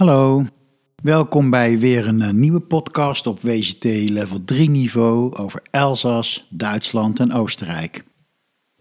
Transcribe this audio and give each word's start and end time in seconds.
Hallo, 0.00 0.44
welkom 1.02 1.50
bij 1.50 1.78
weer 1.78 2.08
een 2.08 2.22
eh, 2.22 2.30
nieuwe 2.30 2.60
podcast 2.60 3.26
op 3.26 3.40
WCT 3.40 3.84
level 3.84 4.44
3 4.44 4.70
niveau 4.70 5.36
over 5.36 5.62
Elzas, 5.70 6.46
Duitsland 6.50 7.20
en 7.20 7.32
Oostenrijk. 7.32 8.04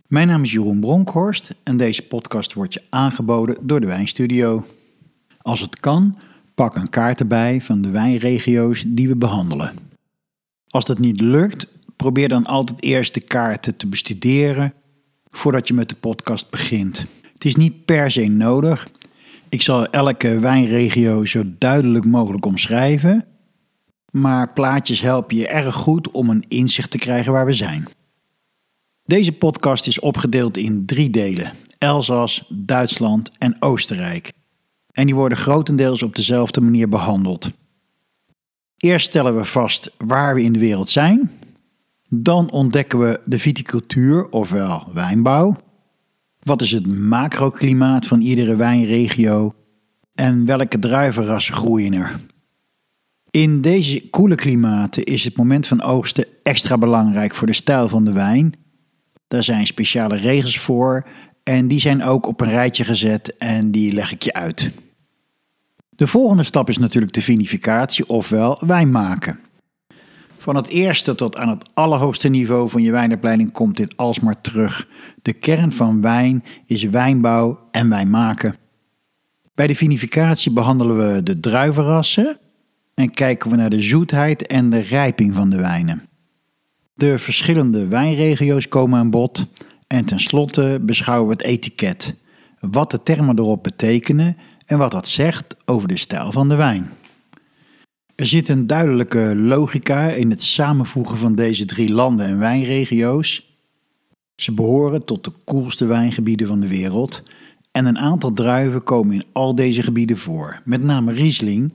Mijn 0.08 0.28
naam 0.28 0.44
is 0.44 0.52
Jeroen 0.52 0.80
Bronkhorst 0.80 1.56
en 1.64 1.78
deze 1.78 2.08
podcast 2.08 2.54
wordt 2.54 2.74
je 2.74 2.84
aangeboden 2.90 3.58
door 3.62 3.80
de 3.80 3.86
Wijnstudio. 3.88 4.66
Als 5.42 5.60
het 5.62 5.80
kan, 5.80 6.18
pak 6.56 6.76
een 6.76 6.90
kaart 6.90 7.20
erbij 7.20 7.62
van 7.62 7.82
de 7.82 7.90
wijnregio's 7.90 8.84
die 8.88 9.08
we 9.08 9.16
behandelen. 9.16 9.76
Als 10.68 10.86
dat 10.86 11.00
niet 11.00 11.22
lukt, 11.22 11.68
probeer 11.96 12.30
dan 12.30 12.46
altijd 12.46 12.84
eerst 12.84 13.14
de 13.14 13.22
kaarten 13.22 13.76
te 13.76 13.88
bestuderen 13.88 14.74
voordat 15.30 15.68
je 15.68 15.74
met 15.74 15.90
de 15.90 15.96
podcast 15.96 16.50
begint. 16.50 17.06
Het 17.34 17.46
is 17.46 17.56
niet 17.56 17.86
per 17.86 18.12
se 18.12 18.28
nodig. 18.28 18.88
Ik 19.50 19.62
zal 19.62 19.88
elke 19.88 20.40
wijnregio 20.40 21.26
zo 21.26 21.44
duidelijk 21.58 22.06
mogelijk 22.06 22.46
omschrijven, 22.46 23.26
maar 24.12 24.54
plaatjes 24.54 25.02
helpen 25.02 25.36
je 25.36 25.48
erg 25.48 25.76
goed 25.76 26.12
om 26.12 26.30
een 26.30 26.46
inzicht 26.48 26.92
te 26.92 26.98
krijgen 26.98 27.32
waar 27.32 27.46
we 27.46 27.54
zijn. 27.54 27.88
Deze 29.04 29.32
podcast 29.32 29.88
is 29.88 30.00
opgedeeld 30.00 30.58
in 30.58 30.86
drie 30.86 31.10
delen: 31.10 31.54
Elzas, 31.78 32.46
Duitsland 32.50 33.38
en 33.38 33.62
Oostenrijk. 33.62 34.32
En 34.92 35.06
die 35.06 35.16
worden 35.16 35.38
grotendeels 35.38 36.04
op 36.04 36.16
dezelfde 36.16 36.62
manier 36.62 36.90
behandeld. 36.90 37.52
Eerst 38.78 39.08
stellen 39.08 39.36
we 39.36 39.46
vast 39.46 39.92
waar 39.98 40.36
we 40.36 40.44
in 40.44 40.54
de 40.54 40.60
wereld 40.60 40.90
zijn. 40.90 41.32
Dan 42.10 42.52
ontdekken 42.52 43.00
we 43.00 43.22
de 43.26 43.40
viticultuur, 43.40 44.30
ofwel 44.30 44.88
wijnbouw. 44.94 45.58
Wat 46.40 46.62
is 46.62 46.72
het 46.72 46.88
macroklimaat 46.88 48.08
van 48.08 48.22
iedere 48.22 48.56
wijnregio? 48.56 49.54
En 50.16 50.46
welke 50.46 50.80
druivenrassen 50.80 51.54
groeien 51.54 51.94
er? 51.94 52.20
In 53.32 53.62
deze 53.62 54.10
koele 54.10 54.36
klimaten 54.36 55.04
is 55.04 55.24
het 55.24 55.38
moment 55.38 55.68
van 55.68 55.82
oogsten 55.82 56.26
extra 56.44 56.78
belangrijk 56.78 57.36
voor 57.36 57.48
de 57.48 57.54
stijl 57.54 57.88
van 57.88 58.06
de 58.06 58.12
wijn. 58.12 58.54
Daar 59.28 59.44
zijn 59.44 59.68
speciale 59.68 60.16
regels 60.16 60.60
voor 60.60 61.08
en 61.44 61.68
die 61.68 61.80
zijn 61.80 62.04
ook 62.04 62.28
op 62.28 62.42
een 62.42 62.50
rijtje 62.50 62.84
gezet 62.84 63.36
en 63.38 63.72
die 63.72 63.94
leg 63.94 64.12
ik 64.12 64.24
je 64.24 64.34
uit. 64.34 64.72
De 65.90 66.08
volgende 66.08 66.44
stap 66.44 66.70
is 66.70 66.78
natuurlijk 66.78 67.14
de 67.14 67.22
vinificatie, 67.22 68.10
ofwel 68.10 68.62
wijn 68.66 68.92
maken. 68.92 69.40
Van 70.42 70.56
het 70.56 70.68
eerste 70.68 71.16
tot 71.16 71.38
aan 71.38 71.50
het 71.50 71.70
allerhoogste 71.74 72.30
niveau 72.30 72.70
van 72.70 72.82
je 72.82 72.92
wijnopleiding 72.92 73.52
komt 73.52 73.78
dit 73.78 73.98
alsmaar 73.98 74.42
terug. 74.42 74.88
De 75.22 75.34
kern 75.34 75.74
van 75.74 76.02
wijn 76.02 76.44
is 76.66 76.84
wijnbouw 76.84 77.60
en 77.72 77.90
wijn 77.90 78.10
maken. 78.10 78.56
Bij 79.56 79.68
de 79.68 79.76
vinificatie 79.76 80.52
behandelen 80.52 80.98
we 80.98 81.24
de 81.24 81.40
druivenrassen 81.40 82.40
en 82.94 83.12
kijken 83.12 83.50
we 83.50 83.56
naar 83.56 83.70
de 83.70 83.82
zoetheid 83.82 84.48
en 84.48 84.70
de 84.70 84.80
rijping 84.80 85.34
van 85.36 85.50
de 85.50 85.58
wijnen. 85.58 86.08
De 86.94 87.20
verschillende 87.20 87.88
wijnregio's 87.88 88.68
komen 88.68 89.00
aan 89.00 89.10
bod 89.10 89.46
en 89.88 90.06
tenslotte 90.06 90.80
beschouwen 90.82 91.28
we 91.28 91.34
het 91.34 91.44
etiket, 91.44 92.16
wat 92.60 92.92
de 92.92 93.04
termen 93.04 93.38
erop 93.38 93.64
betekenen 93.64 94.38
en 94.66 94.78
wat 94.78 94.92
dat 94.92 95.08
zegt 95.08 95.56
over 95.66 95.88
de 95.88 95.98
stijl 95.98 96.32
van 96.32 96.50
de 96.50 96.56
wijn. 96.56 96.90
Er 98.20 98.28
zit 98.28 98.50
een 98.50 98.68
duidelijke 98.68 99.36
logica 99.36 100.10
in 100.10 100.30
het 100.30 100.44
samenvoegen 100.44 101.18
van 101.18 101.36
deze 101.36 101.66
drie 101.66 101.92
landen 101.92 102.26
en 102.26 102.40
wijnregio's. 102.40 103.58
Ze 104.36 104.54
behoren 104.54 105.06
tot 105.06 105.24
de 105.24 105.32
koelste 105.44 105.86
wijngebieden 105.86 106.48
van 106.48 106.60
de 106.60 106.68
wereld 106.68 107.24
en 107.72 107.86
een 107.86 107.98
aantal 107.98 108.34
druiven 108.34 108.84
komen 108.84 109.14
in 109.14 109.24
al 109.32 109.56
deze 109.56 109.84
gebieden 109.84 110.18
voor, 110.18 110.62
met 110.66 110.84
name 110.84 111.12
Riesling, 111.12 111.74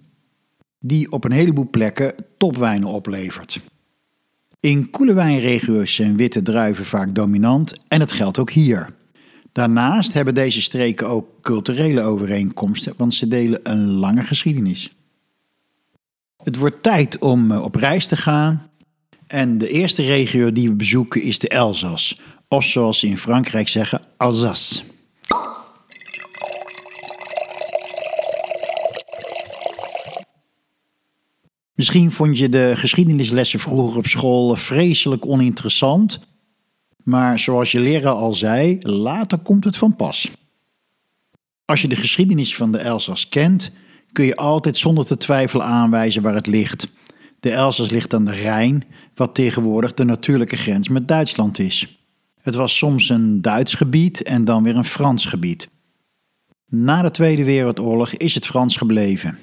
die 0.79 1.13
op 1.13 1.25
een 1.25 1.33
heleboel 1.33 1.69
plekken 1.71 2.15
topwijnen 2.37 2.89
oplevert. 2.89 3.61
In 4.61 4.91
koele 4.91 5.13
wijnregio's 5.13 5.95
zijn 5.95 6.17
witte 6.17 6.43
druiven 6.43 6.85
vaak 6.85 7.15
dominant 7.15 7.77
en 7.89 8.01
het 8.01 8.13
geldt 8.13 8.39
ook 8.39 8.51
hier. 8.51 8.89
Daarnaast 9.53 10.13
hebben 10.13 10.35
deze 10.35 10.61
streken 10.61 11.09
ook 11.09 11.27
culturele 11.41 12.03
overeenkomsten, 12.03 12.95
want 12.97 13.15
ze 13.15 13.29
delen 13.29 13.61
een 13.63 13.91
lange 13.91 14.23
geschiedenis. 14.23 14.94
Het 16.45 16.57
wordt 16.57 16.83
tijd 16.83 17.19
om 17.19 17.51
eh, 17.51 17.63
op 17.63 17.75
reis 17.75 18.07
te 18.07 18.17
gaan. 18.17 18.71
En 19.27 19.59
de 19.59 19.69
eerste 19.69 20.03
regio 20.03 20.53
die 20.53 20.69
we 20.69 20.75
bezoeken 20.75 21.23
is 21.23 21.39
de 21.39 21.49
Elzas. 21.49 22.21
Of 22.49 22.65
zoals 22.65 22.99
ze 22.99 23.07
in 23.07 23.19
Frankrijk 23.19 23.69
zeggen, 23.69 24.03
Alsace. 24.17 24.83
Misschien 31.75 32.13
vond 32.13 32.39
je 32.39 32.49
de 32.49 32.77
geschiedenislessen 32.77 33.61
vroeger 33.61 33.99
op 33.99 34.07
school 34.07 34.57
vreselijk 34.57 35.27
oninteressant. 35.27 36.21
Maar 37.03 37.39
zoals 37.39 37.73
je 37.73 37.81
leraar 37.81 38.13
al 38.13 38.33
zei, 38.33 38.77
later 38.81 39.39
komt 39.39 39.65
het 39.65 39.77
van 39.77 39.97
pas. 39.97 40.31
Als 41.65 41.83
je 41.83 41.89
de 41.89 41.97
geschiedenis 41.97 42.57
van 42.57 42.73
de 42.73 42.79
Elzas 42.79 43.29
kent, 43.29 43.71
kun 44.15 44.25
je 44.25 44.37
altijd 44.37 44.79
zonder 44.79 45.05
te 45.05 45.17
twijfelen 45.17 45.67
aanwijzen 45.67 46.23
waar 46.23 46.35
het 46.35 46.47
ligt. 46.47 46.89
De 47.41 47.51
Elzas 47.51 47.91
ligt 47.91 48.15
aan 48.15 48.25
de 48.25 48.33
Rijn, 48.33 48.85
wat 49.15 49.35
tegenwoordig 49.35 49.95
de 49.95 50.05
natuurlijke 50.05 50.57
grens 50.57 50.89
met 50.89 51.09
Duitsland 51.09 51.59
is. 51.59 51.99
Het 52.41 52.55
was 52.55 52.77
soms 52.77 53.09
een 53.09 53.43
Duits 53.43 53.75
gebied 53.75 54.23
en 54.23 54.45
dan 54.45 54.63
weer 54.63 54.77
een 54.77 54.85
Frans 54.85 55.25
gebied. 55.25 55.69
Na 56.69 57.03
de 57.03 57.11
Tweede 57.11 57.45
Wereldoorlog 57.45 58.13
is 58.13 58.35
het 58.35 58.47
Frans 58.47 58.77
gebleven. 58.77 59.39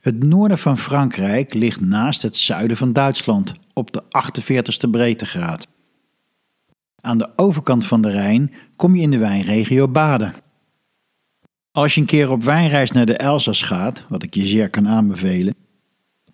Het 0.00 0.24
noorden 0.24 0.58
van 0.58 0.78
Frankrijk 0.78 1.54
ligt 1.54 1.80
naast 1.80 2.22
het 2.22 2.36
zuiden 2.36 2.76
van 2.76 2.92
Duitsland 2.92 3.54
op 3.72 3.92
de 3.92 4.02
48ste 4.02 4.90
breedtegraad. 4.90 5.66
Aan 7.00 7.18
de 7.18 7.30
overkant 7.36 7.86
van 7.86 8.02
de 8.02 8.10
Rijn 8.10 8.52
kom 8.76 8.94
je 8.94 9.02
in 9.02 9.10
de 9.10 9.18
wijnregio 9.18 9.88
Baden. 9.88 10.34
Als 11.72 11.94
je 11.94 12.00
een 12.00 12.06
keer 12.06 12.30
op 12.30 12.44
wijnreis 12.44 12.90
naar 12.90 13.06
de 13.06 13.16
Elzas 13.16 13.62
gaat, 13.62 14.04
wat 14.08 14.22
ik 14.22 14.34
je 14.34 14.46
zeer 14.46 14.70
kan 14.70 14.88
aanbevelen, 14.88 15.54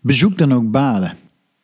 bezoek 0.00 0.39
dan 0.39 0.55
ook 0.55 0.71
Baden. 0.71 1.17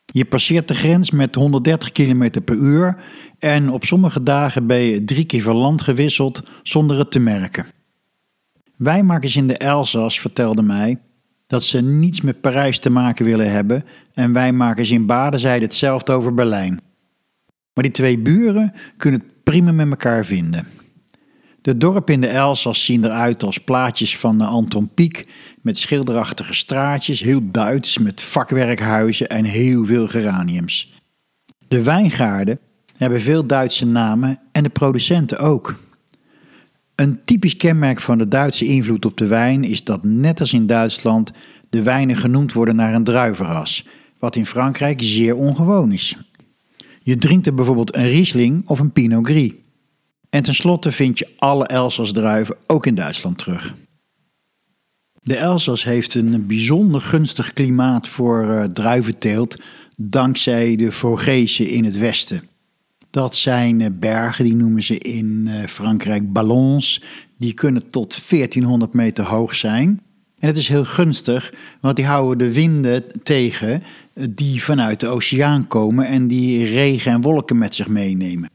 Je 0.05 0.25
passeert 0.25 0.69
de 0.69 0.75
grens 0.75 1.11
met 1.11 1.35
130 1.35 1.93
km 1.93 2.31
per 2.45 2.57
uur 2.57 2.97
en 3.39 3.71
op 3.71 3.85
sommige 3.85 4.23
dagen 4.23 4.67
ben 4.67 4.79
je 4.79 5.05
drie 5.05 5.25
keer 5.25 5.43
van 5.43 5.57
land 5.57 5.83
gewisseld 5.83 6.43
zonder 6.63 6.99
het 6.99 7.11
te 7.11 7.19
merken. 7.19 7.67
Wijnmakers 8.77 9.37
in 9.37 9.47
de 9.47 9.57
Elzas 9.57 10.21
vertelden 10.21 10.67
mij 10.67 10.99
dat 11.47 11.65
ze 11.65 11.83
niets 11.83 12.21
met 12.21 12.41
Parijs 12.41 12.79
te 12.79 12.91
maken 12.91 13.25
willen 13.25 13.51
hebben 13.51 13.85
en 14.15 14.33
wijnmakers 14.33 14.91
in 14.91 15.07
Baden 15.07 15.41
zeiden 15.41 15.69
hetzelfde 15.69 16.13
over 16.13 16.35
Berlijn. 16.35 16.81
Maar 17.75 17.85
die 17.85 17.93
twee 17.93 18.19
buren 18.19 18.73
kunnen 18.97 19.21
het 19.21 19.43
prima 19.43 19.73
met 19.73 19.91
elkaar 19.91 20.25
vinden. 20.25 20.67
De 21.63 21.77
dorpen 21.77 22.15
in 22.15 22.21
de 22.21 22.27
Elzas 22.27 22.85
zien 22.85 23.05
eruit 23.05 23.43
als 23.43 23.59
plaatjes 23.59 24.19
van 24.19 24.41
Anton 24.41 24.91
Pieck 24.95 25.27
met 25.63 25.79
schilderachtige 25.79 26.55
straatjes, 26.55 27.21
heel 27.21 27.41
Duits 27.51 27.99
met 27.99 28.23
vakwerkhuizen 28.23 29.29
en 29.29 29.45
heel 29.45 29.85
veel 29.85 30.09
geraniums. 30.09 30.93
De 31.69 31.83
wijngaarden 31.83 32.59
hebben 32.97 33.21
veel 33.21 33.47
Duitse 33.47 33.87
namen 33.87 34.41
en 34.53 34.63
de 34.63 34.69
producenten 34.69 35.39
ook. 35.39 35.79
Een 36.95 37.23
typisch 37.23 37.57
kenmerk 37.57 38.01
van 38.01 38.19
de 38.19 38.29
Duitse 38.29 38.67
invloed 38.67 39.05
op 39.05 39.17
de 39.17 39.27
wijn 39.27 39.65
is 39.65 39.85
dat 39.85 40.05
net 40.05 40.41
als 40.41 40.53
in 40.53 40.67
Duitsland 40.67 41.33
de 41.71 41.83
wijnen 41.83 42.17
genoemd 42.17 42.53
worden 42.53 42.77
naar 42.77 42.95
een 42.95 43.05
druivenras, 43.05 43.87
wat 44.19 44.37
in 44.37 44.47
Frankrijk 44.47 45.01
zeer 45.03 45.37
ongewoon 45.37 45.93
is. 45.93 46.17
Je 47.03 47.17
drinkt 47.17 47.47
er 47.47 47.55
bijvoorbeeld 47.55 47.95
een 47.97 48.09
Riesling 48.09 48.69
of 48.69 48.79
een 48.79 48.93
Pinot 48.93 49.27
Gris. 49.27 49.53
En 50.31 50.43
tenslotte 50.43 50.93
vind 50.93 51.19
je 51.19 51.29
alle 51.37 51.67
Elzas 51.67 52.13
druiven 52.13 52.57
ook 52.67 52.87
in 52.87 52.95
Duitsland 52.95 53.39
terug. 53.39 53.75
De 55.23 55.37
Elzas 55.37 55.85
heeft 55.85 56.15
een 56.15 56.47
bijzonder 56.47 57.01
gunstig 57.01 57.53
klimaat 57.53 58.09
voor 58.09 58.45
uh, 58.45 58.65
druiventeelt 58.65 59.57
dankzij 59.97 60.77
de 60.77 60.93
Vosgezen 60.93 61.69
in 61.69 61.85
het 61.85 61.99
westen. 61.99 62.43
Dat 63.11 63.37
zijn 63.37 63.81
uh, 63.81 63.87
bergen, 63.93 64.45
die 64.45 64.55
noemen 64.55 64.83
ze 64.83 64.99
in 64.99 65.45
uh, 65.47 65.67
Frankrijk 65.67 66.33
ballons. 66.33 67.03
Die 67.39 67.55
kunnen 67.55 67.91
tot 67.91 68.29
1400 68.29 68.93
meter 68.93 69.25
hoog 69.25 69.55
zijn. 69.55 70.01
En 70.39 70.49
het 70.49 70.57
is 70.57 70.69
heel 70.69 70.85
gunstig, 70.85 71.55
want 71.81 71.97
die 71.97 72.05
houden 72.05 72.39
de 72.39 72.55
winden 72.55 73.05
tegen 73.23 73.83
die 74.31 74.63
vanuit 74.63 75.01
de 75.01 75.09
oceaan 75.09 75.67
komen 75.67 76.07
en 76.07 76.29
die 76.29 76.65
regen 76.65 77.13
en 77.13 77.21
wolken 77.21 77.59
met 77.59 77.75
zich 77.75 77.89
meenemen. 77.89 78.51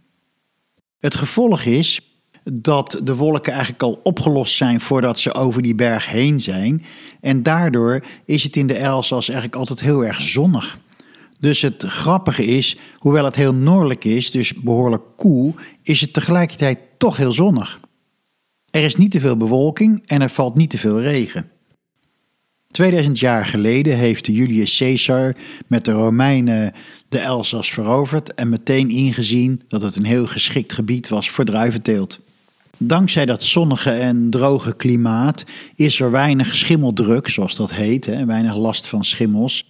Het 1.06 1.16
gevolg 1.16 1.63
is 1.63 2.00
dat 2.44 3.00
de 3.04 3.16
wolken 3.16 3.52
eigenlijk 3.52 3.84
al 3.84 4.00
opgelost 4.04 4.56
zijn 4.56 4.81
voordat 4.81 5.19
ze 5.19 5.34
over 5.34 5.62
die 5.62 5.75
berg 5.75 6.07
heen 6.07 6.40
zijn. 6.40 6.86
En 7.22 7.44
daardoor 7.44 8.06
is 8.25 8.44
het 8.44 8.56
in 8.56 8.68
de 8.68 8.74
Elzas 8.74 9.28
eigenlijk 9.30 9.60
altijd 9.60 9.80
heel 9.80 10.06
erg 10.06 10.22
zonnig. 10.22 10.78
Dus 11.40 11.62
het 11.62 11.84
grappige 11.84 12.46
is, 12.46 12.78
hoewel 12.98 13.25
het 13.25 13.36
heel 13.36 13.54
noordelijk 13.54 14.04
is, 14.04 14.31
dus 14.31 14.54
behoorlijk 14.54 15.04
koel, 15.16 15.54
is 15.81 16.02
het 16.02 16.13
tegelijkertijd 16.13 16.80
toch 16.98 17.18
heel 17.18 17.34
zonnig. 17.34 17.80
Er 18.69 18.84
is 18.84 18.96
niet 18.96 19.12
te 19.12 19.19
veel 19.19 19.38
bewolking 19.38 20.08
en 20.08 20.22
er 20.22 20.30
valt 20.30 20.56
niet 20.56 20.69
te 20.69 20.78
veel 20.78 21.01
regen. 21.01 21.50
2000 22.75 23.19
jaar 23.19 23.45
geleden 23.45 23.98
heeft 23.98 24.25
Julius 24.25 24.77
Caesar 24.77 25.36
met 25.68 25.86
de 25.86 25.92
Romeinen 25.92 26.74
de 27.10 27.19
Elzas 27.19 27.72
veroverd 27.72 28.33
en 28.33 28.50
meteen 28.50 28.89
ingezien 28.89 29.62
dat 29.68 29.81
het 29.81 29.95
een 29.95 30.06
heel 30.06 30.25
geschikt 30.25 30.74
gebied 30.74 31.10
was 31.10 31.30
voor 31.30 31.45
druiventeelt. 31.45 32.19
Dankzij 32.77 33.25
dat 33.25 33.44
zonnige 33.44 33.92
en 33.92 34.30
droge 34.30 34.75
klimaat 34.75 35.45
is 35.75 36.00
er 36.00 36.12
weinig 36.12 36.56
schimmeldruk, 36.56 37.27
zoals 37.27 37.56
dat 37.56 37.74
heet, 37.74 38.06
hè, 38.06 38.25
weinig 38.25 38.56
last 38.56 38.88
van 38.88 39.06
schimmels. 39.06 39.63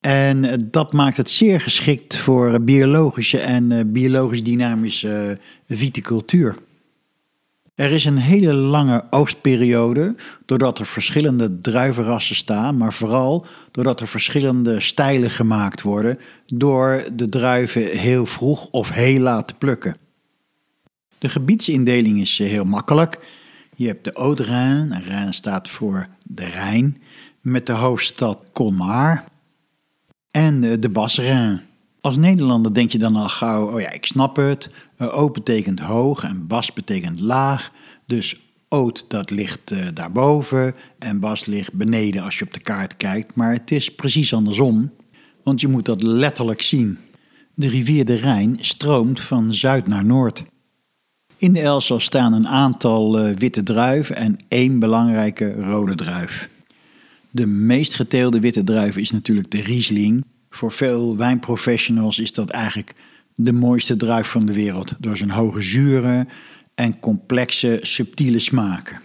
En 0.00 0.68
dat 0.70 0.92
maakt 0.92 1.16
het 1.16 1.30
zeer 1.30 1.60
geschikt 1.60 2.16
voor 2.16 2.60
biologische 2.60 3.38
en 3.38 3.72
eh, 3.72 3.80
biologisch 3.86 4.44
dynamische 4.44 5.38
viticultuur. 5.68 6.56
Er 7.74 7.90
is 7.92 8.04
een 8.04 8.18
hele 8.18 8.52
lange 8.52 9.04
oogstperiode 9.10 10.14
doordat 10.46 10.78
er 10.78 10.86
verschillende 10.86 11.56
druivenrassen 11.56 12.36
staan, 12.36 12.76
maar 12.76 12.92
vooral 12.92 13.46
doordat 13.70 14.00
er 14.00 14.08
verschillende 14.08 14.80
stijlen 14.80 15.30
gemaakt 15.30 15.82
worden 15.82 16.18
door 16.46 17.04
de 17.12 17.28
druiven 17.28 17.86
heel 17.86 18.26
vroeg 18.26 18.66
of 18.66 18.90
heel 18.90 19.20
laat 19.20 19.48
te 19.48 19.54
plukken. 19.54 19.96
De 21.18 21.28
gebiedsindeling 21.28 22.20
is 22.20 22.40
eh, 22.40 22.48
heel 22.48 22.64
makkelijk. 22.64 23.18
Je 23.76 23.86
hebt 23.86 24.04
de 24.04 24.10
Haute-Rhin, 24.14 24.92
Rijn 25.08 25.34
staat 25.34 25.68
voor 25.68 26.08
de 26.22 26.44
Rijn, 26.44 27.02
met 27.40 27.66
de 27.66 27.72
hoofdstad 27.72 28.38
Colmar 28.52 29.24
en 30.30 30.64
eh, 30.64 30.72
de 30.80 30.88
Bas-Rhin. 30.88 31.60
Als 32.02 32.16
Nederlander 32.16 32.74
denk 32.74 32.92
je 32.92 32.98
dan 32.98 33.16
al 33.16 33.28
gauw, 33.28 33.72
oh 33.72 33.80
ja, 33.80 33.90
ik 33.90 34.06
snap 34.06 34.36
het. 34.36 34.70
O 34.98 35.30
betekent 35.30 35.80
hoog 35.80 36.22
en 36.22 36.46
bas 36.46 36.72
betekent 36.72 37.20
laag. 37.20 37.72
Dus 38.06 38.36
oot 38.68 39.04
dat 39.08 39.30
ligt 39.30 39.72
uh, 39.72 39.86
daarboven 39.94 40.74
en 40.98 41.20
bas 41.20 41.46
ligt 41.46 41.72
beneden 41.72 42.22
als 42.22 42.38
je 42.38 42.44
op 42.44 42.52
de 42.52 42.60
kaart 42.60 42.96
kijkt. 42.96 43.34
Maar 43.34 43.52
het 43.52 43.70
is 43.70 43.94
precies 43.94 44.34
andersom, 44.34 44.90
want 45.44 45.60
je 45.60 45.68
moet 45.68 45.84
dat 45.84 46.02
letterlijk 46.02 46.62
zien. 46.62 46.98
De 47.54 47.68
rivier 47.68 48.04
de 48.04 48.14
Rijn 48.14 48.56
stroomt 48.60 49.20
van 49.20 49.52
zuid 49.52 49.86
naar 49.86 50.04
noord. 50.04 50.44
In 51.36 51.52
de 51.52 51.60
Elzas 51.60 52.04
staan 52.04 52.32
een 52.32 52.48
aantal 52.48 53.28
uh, 53.28 53.36
witte 53.36 53.62
druiven 53.62 54.16
en 54.16 54.36
één 54.48 54.78
belangrijke 54.78 55.52
rode 55.52 55.94
druif. 55.94 56.48
De 57.30 57.46
meest 57.46 57.94
geteelde 57.94 58.40
witte 58.40 58.64
druif 58.64 58.96
is 58.96 59.10
natuurlijk 59.10 59.50
de 59.50 59.60
Riesling. 59.60 60.24
Voor 60.54 60.72
veel 60.72 61.16
wijnprofessionals 61.16 62.18
is 62.18 62.32
dat 62.32 62.50
eigenlijk 62.50 62.92
de 63.34 63.52
mooiste 63.52 63.96
druif 63.96 64.28
van 64.28 64.46
de 64.46 64.52
wereld 64.52 64.94
door 64.98 65.16
zijn 65.16 65.30
hoge 65.30 65.62
zuren 65.62 66.28
en 66.74 67.00
complexe, 67.00 67.78
subtiele 67.80 68.38
smaken. 68.38 69.00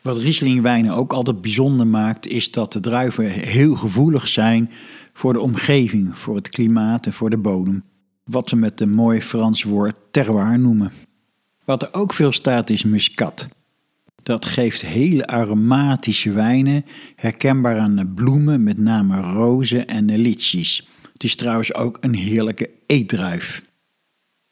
Wat 0.00 0.16
Riesling-wijnen 0.16 0.94
ook 0.94 1.12
altijd 1.12 1.40
bijzonder 1.40 1.86
maakt, 1.86 2.26
is 2.26 2.50
dat 2.50 2.72
de 2.72 2.80
druiven 2.80 3.30
heel 3.30 3.76
gevoelig 3.76 4.28
zijn 4.28 4.70
voor 5.12 5.32
de 5.32 5.40
omgeving, 5.40 6.18
voor 6.18 6.36
het 6.36 6.48
klimaat 6.48 7.06
en 7.06 7.12
voor 7.12 7.30
de 7.30 7.38
bodem. 7.38 7.84
Wat 8.24 8.50
we 8.50 8.56
met 8.56 8.80
een 8.80 8.92
mooi 8.92 9.22
Frans 9.22 9.62
woord 9.62 9.98
terroir 10.10 10.58
noemen. 10.58 10.92
Wat 11.64 11.82
er 11.82 11.94
ook 11.94 12.12
veel 12.12 12.32
staat 12.32 12.70
is 12.70 12.84
muscat. 12.84 13.48
Dat 14.22 14.46
geeft 14.46 14.82
hele 14.82 15.26
aromatische 15.26 16.32
wijnen, 16.32 16.84
herkenbaar 17.16 17.78
aan 17.78 17.96
de 17.96 18.06
bloemen, 18.06 18.62
met 18.62 18.78
name 18.78 19.20
rozen 19.20 19.86
en 19.86 20.18
litchis. 20.18 20.88
Het 21.12 21.24
is 21.24 21.36
trouwens 21.36 21.74
ook 21.74 21.98
een 22.00 22.14
heerlijke 22.14 22.70
eetdruif. 22.86 23.62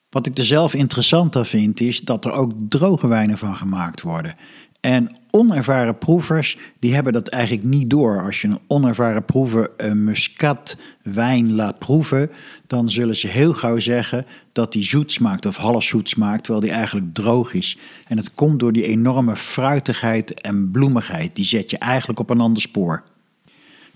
Wat 0.08 0.26
ik 0.26 0.38
er 0.38 0.44
zelf 0.44 0.74
interessanter 0.74 1.46
vind 1.46 1.80
is 1.80 2.00
dat 2.00 2.24
er 2.24 2.32
ook 2.32 2.52
droge 2.68 3.06
wijnen 3.06 3.38
van 3.38 3.56
gemaakt 3.56 4.02
worden. 4.02 4.34
En 4.80 5.16
onervaren 5.38 5.98
proevers 5.98 6.58
die 6.78 6.94
hebben 6.94 7.12
dat 7.12 7.28
eigenlijk 7.28 7.66
niet 7.66 7.90
door. 7.90 8.22
Als 8.22 8.40
je 8.40 8.48
een 8.48 8.58
onervaren 8.66 9.24
proever 9.24 9.70
een 9.76 10.04
muscatwijn 10.04 11.54
laat 11.54 11.78
proeven, 11.78 12.30
dan 12.66 12.90
zullen 12.90 13.16
ze 13.16 13.26
heel 13.26 13.52
gauw 13.52 13.78
zeggen 13.78 14.26
dat 14.52 14.72
die 14.72 14.84
zoet 14.84 15.12
smaakt 15.12 15.46
of 15.46 15.56
half 15.56 15.84
zoet 15.84 16.08
smaakt, 16.08 16.44
terwijl 16.44 16.64
die 16.64 16.74
eigenlijk 16.74 17.14
droog 17.14 17.52
is. 17.52 17.78
En 18.06 18.16
het 18.16 18.34
komt 18.34 18.60
door 18.60 18.72
die 18.72 18.86
enorme 18.86 19.36
fruitigheid 19.36 20.40
en 20.40 20.70
bloemigheid. 20.70 21.36
Die 21.36 21.44
zet 21.44 21.70
je 21.70 21.78
eigenlijk 21.78 22.18
op 22.18 22.30
een 22.30 22.40
ander 22.40 22.62
spoor. 22.62 23.04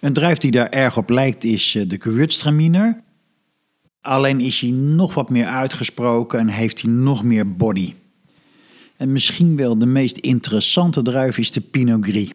Een 0.00 0.12
druif 0.12 0.38
die 0.38 0.50
daar 0.50 0.68
erg 0.68 0.96
op 0.96 1.10
lijkt 1.10 1.44
is 1.44 1.74
eh, 1.74 1.88
de 1.88 2.00
Gewürztraminer. 2.00 3.00
Alleen 4.00 4.40
is 4.40 4.60
hij 4.60 4.70
nog 4.70 5.14
wat 5.14 5.30
meer 5.30 5.46
uitgesproken 5.46 6.38
en 6.38 6.48
heeft 6.48 6.82
hij 6.82 6.90
nog 6.90 7.24
meer 7.24 7.56
body. 7.56 7.94
En 9.02 9.12
misschien 9.12 9.56
wel 9.56 9.78
de 9.78 9.86
meest 9.86 10.16
interessante 10.16 11.02
druif 11.02 11.38
is 11.38 11.50
de 11.50 11.60
Pinot 11.60 12.04
Gris. 12.04 12.30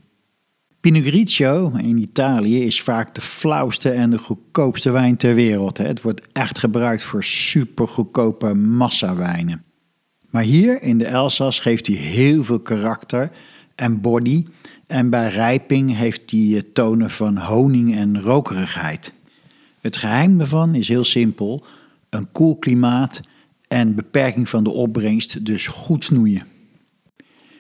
Pinot 0.80 1.04
Grigio 1.04 1.72
in 1.78 1.98
Italië 1.98 2.64
is 2.64 2.82
vaak 2.82 3.16
de 3.16 3.22
flauwste 3.22 3.90
en 3.90 4.10
de 4.10 4.18
goedkoopste 4.18 4.92
wijn 4.92 5.18
ter 5.18 5.36
wereld. 5.36 5.78
Het 5.78 6.02
wordt 6.02 6.28
echt 6.32 6.60
gebruikt 6.60 7.04
voor 7.04 7.24
supergoedkope 7.24 8.54
massawijnen. 8.54 9.64
Maar 10.30 10.44
hier 10.44 10.82
in 10.82 10.98
de 10.98 11.06
Elzas 11.06 11.60
geeft 11.60 11.88
hij 11.88 11.96
heel 11.96 12.44
veel 12.44 12.60
karakter 12.60 13.32
en 13.76 14.02
body. 14.02 14.46
En 14.88 15.10
bij 15.10 15.30
rijping 15.30 15.96
heeft 15.96 16.32
hij 16.32 16.64
tonen 16.74 17.10
van 17.10 17.38
honing 17.38 17.96
en 17.96 18.22
rokerigheid. 18.22 19.14
Het 19.82 19.98
geheim 19.98 20.38
daarvan 20.38 20.76
is 20.76 20.88
heel 20.88 21.04
simpel: 21.04 21.66
een 22.10 22.32
koel 22.32 22.58
klimaat 22.58 23.22
en 23.68 23.96
beperking 23.96 24.50
van 24.50 24.64
de 24.64 24.72
opbrengst, 24.72 25.46
dus 25.46 25.68
goed 25.68 26.04
snoeien. 26.04 26.56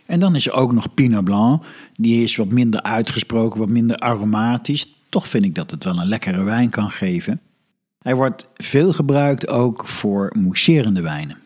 En 0.07 0.19
dan 0.19 0.36
is 0.36 0.45
er 0.45 0.54
ook 0.54 0.71
nog 0.71 0.94
Pinot 0.94 1.24
Blanc. 1.24 1.63
Die 1.95 2.24
is 2.24 2.36
wat 2.36 2.51
minder 2.51 2.81
uitgesproken, 2.81 3.59
wat 3.59 3.69
minder 3.69 3.98
aromatisch. 3.98 4.88
Toch 5.09 5.27
vind 5.27 5.44
ik 5.44 5.56
dat 5.56 5.71
het 5.71 5.83
wel 5.83 6.00
een 6.00 6.07
lekkere 6.07 6.44
wijn 6.44 6.69
kan 6.69 6.92
geven. 6.92 7.42
Hij 8.01 8.15
wordt 8.15 8.48
veel 8.56 8.94
gebruikt 8.94 9.48
ook 9.48 9.88
voor 9.88 10.36
mousserende 10.39 11.01
wijnen. 11.01 11.38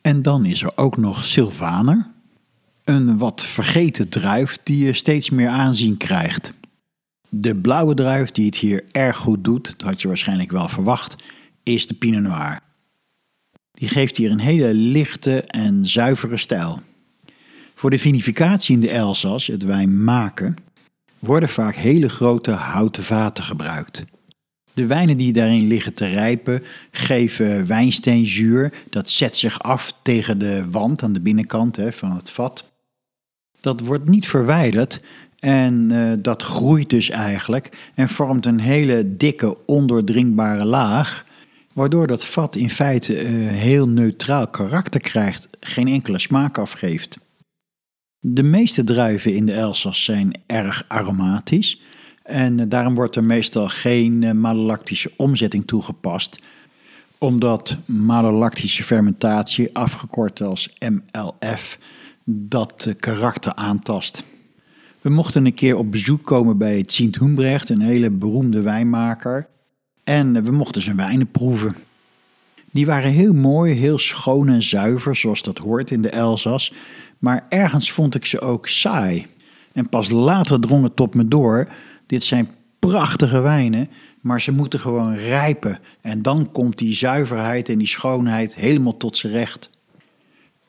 En 0.00 0.22
dan 0.22 0.44
is 0.44 0.62
er 0.62 0.72
ook 0.76 0.96
nog 0.96 1.24
Sylvaner. 1.24 2.06
Een 2.84 3.18
wat 3.18 3.44
vergeten 3.44 4.08
druif 4.08 4.58
die 4.62 4.84
je 4.84 4.92
steeds 4.92 5.30
meer 5.30 5.48
aanzien 5.48 5.96
krijgt. 5.96 6.52
De 7.28 7.56
blauwe 7.56 7.94
druif 7.94 8.30
die 8.30 8.46
het 8.46 8.56
hier 8.56 8.84
erg 8.92 9.16
goed 9.16 9.44
doet, 9.44 9.74
dat 9.78 9.88
had 9.88 10.00
je 10.02 10.08
waarschijnlijk 10.08 10.50
wel 10.50 10.68
verwacht, 10.68 11.16
is 11.62 11.86
de 11.86 11.94
Pinot 11.94 12.22
Noir. 12.22 12.60
Die 13.72 13.88
geeft 13.88 14.16
hier 14.16 14.30
een 14.30 14.38
hele 14.38 14.74
lichte 14.74 15.42
en 15.42 15.86
zuivere 15.86 16.36
stijl. 16.36 16.78
Voor 17.78 17.90
de 17.90 17.98
vinificatie 17.98 18.74
in 18.74 18.80
de 18.80 18.90
Elzas, 18.90 19.46
het 19.46 19.64
wijn 19.64 20.04
maken, 20.04 20.56
worden 21.18 21.48
vaak 21.48 21.74
hele 21.74 22.08
grote 22.08 22.50
houten 22.50 23.02
vaten 23.02 23.44
gebruikt. 23.44 24.04
De 24.74 24.86
wijnen 24.86 25.16
die 25.16 25.32
daarin 25.32 25.66
liggen 25.66 25.94
te 25.94 26.06
rijpen 26.06 26.62
geven 26.90 27.66
wijnsteenzuur. 27.66 28.72
Dat 28.90 29.10
zet 29.10 29.36
zich 29.36 29.62
af 29.62 29.92
tegen 30.02 30.38
de 30.38 30.70
wand 30.70 31.02
aan 31.02 31.12
de 31.12 31.20
binnenkant 31.20 31.76
hè, 31.76 31.92
van 31.92 32.16
het 32.16 32.30
vat. 32.30 32.64
Dat 33.60 33.80
wordt 33.80 34.08
niet 34.08 34.28
verwijderd 34.28 35.00
en 35.38 35.90
uh, 35.90 36.12
dat 36.18 36.42
groeit 36.42 36.90
dus 36.90 37.10
eigenlijk 37.10 37.90
en 37.94 38.08
vormt 38.08 38.46
een 38.46 38.60
hele 38.60 39.16
dikke, 39.16 39.66
ondoordringbare 39.66 40.64
laag, 40.64 41.24
waardoor 41.72 42.06
dat 42.06 42.26
vat 42.26 42.56
in 42.56 42.70
feite 42.70 43.22
uh, 43.22 43.48
heel 43.50 43.88
neutraal 43.88 44.48
karakter 44.48 45.00
krijgt, 45.00 45.48
geen 45.60 45.88
enkele 45.88 46.18
smaak 46.18 46.58
afgeeft. 46.58 47.18
De 48.20 48.42
meeste 48.42 48.84
druiven 48.84 49.34
in 49.34 49.46
de 49.46 49.52
Elzas 49.52 50.04
zijn 50.04 50.40
erg 50.46 50.84
aromatisch 50.88 51.80
en 52.22 52.58
uh, 52.58 52.64
daarom 52.68 52.94
wordt 52.94 53.16
er 53.16 53.24
meestal 53.24 53.68
geen 53.68 54.40
malolactische 54.40 55.10
omzetting 55.16 55.66
toegepast, 55.66 56.38
omdat 57.18 57.76
malolactische 57.84 58.82
fermentatie, 58.82 59.76
afgekort 59.76 60.40
als 60.40 60.76
MLF, 60.78 61.78
dat 62.24 62.94
karakter 62.96 63.54
aantast. 63.54 64.24
We 65.00 65.10
mochten 65.10 65.46
een 65.46 65.54
keer 65.54 65.76
op 65.76 65.90
bezoek 65.90 66.24
komen 66.24 66.58
bij 66.58 66.82
Sint 66.86 67.16
Hoenbrecht, 67.16 67.68
een 67.68 67.80
hele 67.80 68.10
beroemde 68.10 68.60
wijnmaker. 68.60 69.46
En 70.04 70.44
we 70.44 70.50
mochten 70.50 70.82
zijn 70.82 70.96
wijnen 70.96 71.30
proeven. 71.30 71.76
Die 72.70 72.86
waren 72.86 73.10
heel 73.10 73.32
mooi, 73.32 73.72
heel 73.72 73.98
schoon 73.98 74.48
en 74.48 74.62
zuiver, 74.62 75.16
zoals 75.16 75.42
dat 75.42 75.58
hoort 75.58 75.90
in 75.90 76.02
de 76.02 76.10
Elzas. 76.10 76.72
Maar 77.18 77.46
ergens 77.48 77.92
vond 77.92 78.14
ik 78.14 78.26
ze 78.26 78.40
ook 78.40 78.68
saai. 78.68 79.26
En 79.72 79.88
pas 79.88 80.10
later 80.10 80.60
drong 80.60 80.82
het 80.82 80.96
tot 80.96 81.14
me 81.14 81.28
door: 81.28 81.68
dit 82.06 82.24
zijn 82.24 82.48
prachtige 82.78 83.40
wijnen, 83.40 83.88
maar 84.20 84.40
ze 84.40 84.52
moeten 84.52 84.80
gewoon 84.80 85.14
rijpen. 85.14 85.78
En 86.00 86.22
dan 86.22 86.52
komt 86.52 86.78
die 86.78 86.94
zuiverheid 86.94 87.68
en 87.68 87.78
die 87.78 87.86
schoonheid 87.86 88.54
helemaal 88.54 88.96
tot 88.96 89.16
z'n 89.16 89.28
recht. 89.28 89.70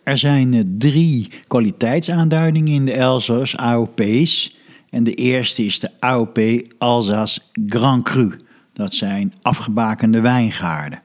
Er 0.04 0.18
zijn 0.18 0.54
eh, 0.54 0.62
drie 0.78 1.32
kwaliteitsaanduidingen 1.48 2.74
in 2.74 2.86
de 2.86 2.94
Elzas, 2.94 3.58
AOP's. 3.58 4.58
En 4.90 5.04
de 5.04 5.14
eerste 5.14 5.66
is 5.66 5.80
de 5.80 5.90
AOP 6.00 6.40
Alsace 6.78 7.42
Grand 7.68 8.04
Cru. 8.04 8.36
Dat 8.74 8.94
zijn 8.94 9.34
afgebakende 9.42 10.22
wijngaarden. 10.22 11.02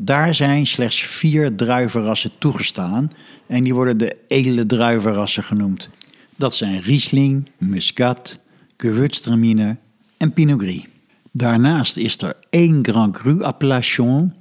Daar 0.00 0.34
zijn 0.34 0.66
slechts 0.66 1.02
vier 1.02 1.54
druivenrassen 1.54 2.30
toegestaan 2.38 3.12
en 3.46 3.64
die 3.64 3.74
worden 3.74 3.98
de 3.98 4.16
edele 4.28 4.66
druivenrassen 4.66 5.42
genoemd. 5.42 5.88
Dat 6.36 6.54
zijn 6.54 6.80
Riesling, 6.80 7.50
Muscat, 7.56 8.38
Gewürztraminer 8.76 9.76
en 10.16 10.32
Pinot 10.32 10.60
Gris. 10.60 10.86
Daarnaast 11.32 11.96
is 11.96 12.18
er 12.20 12.36
één 12.50 12.84
Grand 12.84 13.16
Cru 13.16 13.42
appellation, 13.42 14.34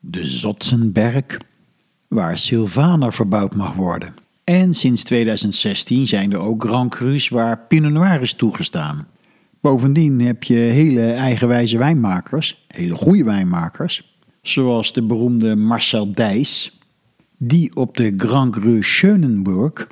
de 0.00 0.26
Zotzenberg, 0.26 1.38
waar 2.08 2.38
Sylvaner 2.38 3.12
verbouwd 3.12 3.54
mag 3.54 3.74
worden. 3.74 4.14
En 4.44 4.74
sinds 4.74 5.02
2016 5.02 6.06
zijn 6.06 6.32
er 6.32 6.40
ook 6.40 6.64
Grand 6.64 6.94
Crus 6.94 7.28
waar 7.28 7.58
Pinot 7.58 7.92
Noir 7.92 8.22
is 8.22 8.34
toegestaan. 8.34 9.06
Bovendien 9.60 10.20
heb 10.20 10.42
je 10.44 10.54
hele 10.54 11.12
eigenwijze 11.12 11.78
wijnmakers, 11.78 12.64
hele 12.68 12.94
goede 12.94 13.24
wijnmakers, 13.24 14.09
zoals 14.42 14.92
de 14.92 15.02
beroemde 15.02 15.56
Marcel 15.56 16.12
Dijs, 16.12 16.78
die 17.36 17.76
op 17.76 17.96
de 17.96 18.12
Grand 18.16 18.54
Cru 18.54 18.82
Schönenburg 18.82 19.86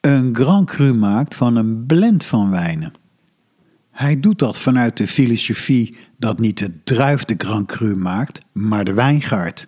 een 0.00 0.34
Grand 0.34 0.70
Cru 0.70 0.94
maakt 0.94 1.34
van 1.34 1.56
een 1.56 1.86
blend 1.86 2.24
van 2.24 2.50
wijnen. 2.50 2.92
Hij 3.90 4.20
doet 4.20 4.38
dat 4.38 4.58
vanuit 4.58 4.96
de 4.96 5.06
filosofie 5.06 5.96
dat 6.16 6.38
niet 6.38 6.58
de 6.58 6.82
druif 6.84 7.24
de 7.24 7.34
Grand 7.36 7.66
Cru 7.66 7.96
maakt, 7.96 8.42
maar 8.52 8.84
de 8.84 8.92
wijngaard. 8.92 9.66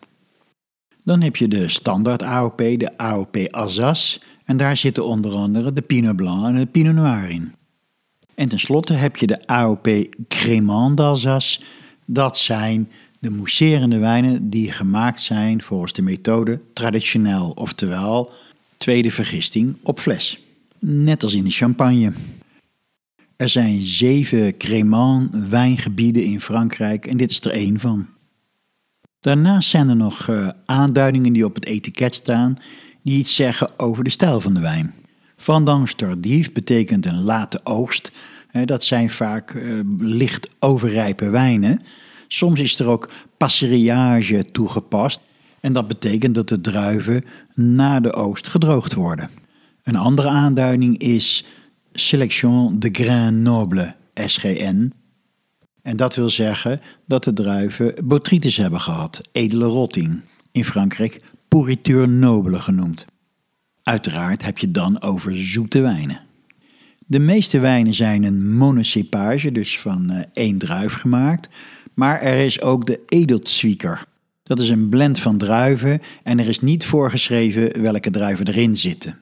Dan 1.05 1.21
heb 1.21 1.37
je 1.37 1.49
de 1.49 1.69
standaard 1.69 2.23
AOP, 2.23 2.59
de 2.59 2.99
AOP 2.99 3.37
Alsace, 3.51 4.21
en 4.45 4.57
daar 4.57 4.77
zitten 4.77 5.07
onder 5.07 5.33
andere 5.33 5.73
de 5.73 5.81
Pinot 5.81 6.17
Blanc 6.17 6.47
en 6.47 6.55
de 6.55 6.67
Pinot 6.67 6.95
Noir 6.95 7.31
in. 7.31 7.55
En 8.35 8.49
tenslotte 8.49 8.93
heb 8.93 9.17
je 9.17 9.27
de 9.27 9.47
AOP 9.47 9.89
Crémant 10.29 10.97
d'Alsace. 10.97 11.61
Dat 12.05 12.39
zijn 12.39 12.89
de 13.21 13.31
mousserende 13.31 13.99
wijnen 13.99 14.51
die 14.51 14.73
gemaakt 14.73 15.21
zijn 15.21 15.63
volgens 15.63 15.93
de 15.93 16.03
methode 16.03 16.61
traditioneel, 16.73 17.53
oftewel 17.55 18.33
tweede 18.77 19.11
vergisting 19.11 19.77
op 19.83 20.01
fles. 20.01 20.41
Net 20.79 21.23
als 21.23 21.35
in 21.35 21.45
de 21.45 21.51
champagne. 21.51 22.13
Er 23.37 23.49
zijn 23.49 23.83
zeven 23.83 24.57
Crémant 24.57 25.31
wijngebieden 25.49 26.25
in 26.25 26.41
Frankrijk 26.41 27.07
en 27.07 27.17
dit 27.17 27.31
is 27.31 27.41
er 27.41 27.51
één 27.51 27.81
van. 27.81 28.07
Daarnaast 29.21 29.69
zijn 29.69 29.89
er 29.89 29.97
nog 29.97 30.29
uh, 30.29 30.49
aanduidingen 30.65 31.33
die 31.33 31.45
op 31.45 31.55
het 31.55 31.65
etiket 31.65 32.15
staan 32.15 32.57
die 33.03 33.19
iets 33.19 33.35
zeggen 33.35 33.79
over 33.79 34.05
de 34.05 34.11
stijl 34.11 34.41
van 34.41 34.55
de 34.55 34.61
wijn. 34.61 34.95
Vendange 35.37 35.95
tardief 35.97 36.53
betekent 36.53 37.07
een 37.07 37.23
late 37.23 37.61
oogst. 37.65 38.11
Dat 38.65 38.85
zijn 38.85 39.11
vaak 39.11 39.55
uh, 39.55 39.81
licht 39.99 40.49
overrijpe 40.59 41.31
wijnen. 41.31 41.83
Soms 42.33 42.61
is 42.61 42.79
er 42.79 42.89
ook 42.89 43.11
passeriage 43.37 44.45
toegepast. 44.53 45.21
En 45.61 45.73
dat 45.73 45.89
betekent 45.89 46.35
dat 46.35 46.49
de 46.49 46.61
druiven 46.61 47.25
na 47.55 48.01
de 48.01 48.13
oogst 48.13 48.49
gedroogd 48.49 48.95
worden. 48.95 49.31
Een 49.83 49.97
andere 49.97 50.29
aanduiding 50.29 50.99
is 50.99 51.45
Selection 51.93 52.79
de 52.79 52.89
Grain 52.93 53.43
Noble, 53.43 53.95
SGN. 54.15 54.93
En 55.83 55.97
dat 55.97 56.15
wil 56.15 56.31
zeggen 56.31 56.81
dat 57.07 57.25
de 57.25 57.33
druiven 57.33 57.95
botrytis 58.05 58.57
hebben 58.57 58.81
gehad, 58.81 59.29
edele 59.33 59.65
rotting. 59.65 60.21
In 60.53 60.65
Frankrijk 60.65 61.21
pourriture 61.49 62.07
nobele 62.07 62.61
genoemd. 62.61 63.07
Uiteraard 63.83 64.45
heb 64.45 64.59
je 64.59 64.71
dan 64.71 65.03
over 65.03 65.37
zoete 65.37 65.81
wijnen. 65.81 66.21
De 67.07 67.19
meeste 67.19 67.59
wijnen 67.59 67.95
zijn 67.95 68.23
een 68.23 68.53
monocepage, 68.53 69.53
dus 69.53 69.79
van 69.79 70.11
uh, 70.11 70.21
één 70.33 70.59
druif 70.59 70.93
gemaakt. 70.93 71.49
Maar 71.95 72.21
er 72.21 72.45
is 72.45 72.61
ook 72.61 72.87
de 72.87 73.01
edelzwieker. 73.07 74.05
Dat 74.43 74.61
is 74.61 74.69
een 74.69 74.89
blend 74.89 75.19
van 75.19 75.39
druiven 75.39 76.03
en 76.23 76.39
er 76.39 76.49
is 76.49 76.61
niet 76.61 76.87
voorgeschreven 76.87 77.83
welke 77.83 78.11
druiven 78.11 78.47
erin 78.47 78.77
zitten. 78.77 79.19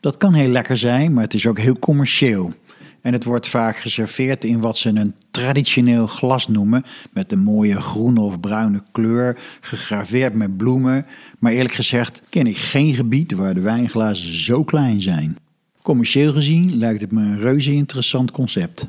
Dat 0.00 0.16
kan 0.16 0.34
heel 0.34 0.48
lekker 0.48 0.76
zijn, 0.76 1.12
maar 1.12 1.24
het 1.24 1.34
is 1.34 1.46
ook 1.46 1.58
heel 1.58 1.78
commercieel. 1.78 2.52
En 3.00 3.12
het 3.12 3.24
wordt 3.24 3.48
vaak 3.48 3.76
geserveerd 3.76 4.44
in 4.44 4.60
wat 4.60 4.78
ze 4.78 4.88
een 4.88 5.14
traditioneel 5.30 6.06
glas 6.06 6.48
noemen, 6.48 6.84
met 7.12 7.32
een 7.32 7.42
mooie 7.42 7.80
groene 7.80 8.20
of 8.20 8.40
bruine 8.40 8.82
kleur, 8.92 9.38
gegraveerd 9.60 10.34
met 10.34 10.56
bloemen. 10.56 11.06
Maar 11.38 11.52
eerlijk 11.52 11.74
gezegd 11.74 12.22
ken 12.28 12.46
ik 12.46 12.56
geen 12.56 12.94
gebied 12.94 13.32
waar 13.32 13.54
de 13.54 13.60
wijnglazen 13.60 14.36
zo 14.36 14.64
klein 14.64 15.02
zijn. 15.02 15.36
Commercieel 15.82 16.32
gezien 16.32 16.76
lijkt 16.76 17.00
het 17.00 17.12
me 17.12 17.20
een 17.20 17.38
reuze 17.38 17.72
interessant 17.72 18.30
concept. 18.30 18.86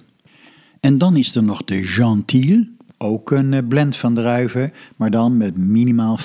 En 0.79 0.97
dan 0.97 1.17
is 1.17 1.35
er 1.35 1.43
nog 1.43 1.63
de 1.63 1.83
Gentil, 1.83 2.65
ook 3.01 3.31
een 3.31 3.53
eh, 3.53 3.67
blend 3.67 3.95
van 3.95 4.13
druiven, 4.13 4.73
maar 4.95 5.11
dan 5.11 5.37
met 5.37 5.57
minimaal 5.57 6.19
50% 6.19 6.23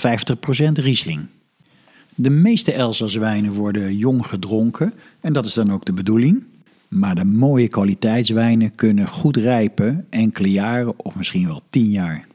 Riesling. 0.73 1.26
De 2.14 2.31
meeste 2.31 2.73
Elsass 2.73 3.14
wijnen 3.14 3.52
worden 3.52 3.97
jong 3.97 4.26
gedronken 4.26 4.95
en 5.21 5.33
dat 5.33 5.47
is 5.47 5.54
dan 5.54 5.73
ook 5.73 5.85
de 5.85 5.93
bedoeling. 5.93 6.47
Maar 6.88 7.14
de 7.14 7.25
mooie 7.25 7.69
kwaliteitswijnen 7.69 8.75
kunnen 8.75 9.09
goed 9.09 9.37
rijpen, 9.37 10.07
enkele 10.11 10.50
jaren 10.50 11.04
of 11.04 11.14
misschien 11.14 11.47
wel 11.47 11.62
tien 11.71 11.90
jaar. 11.90 12.26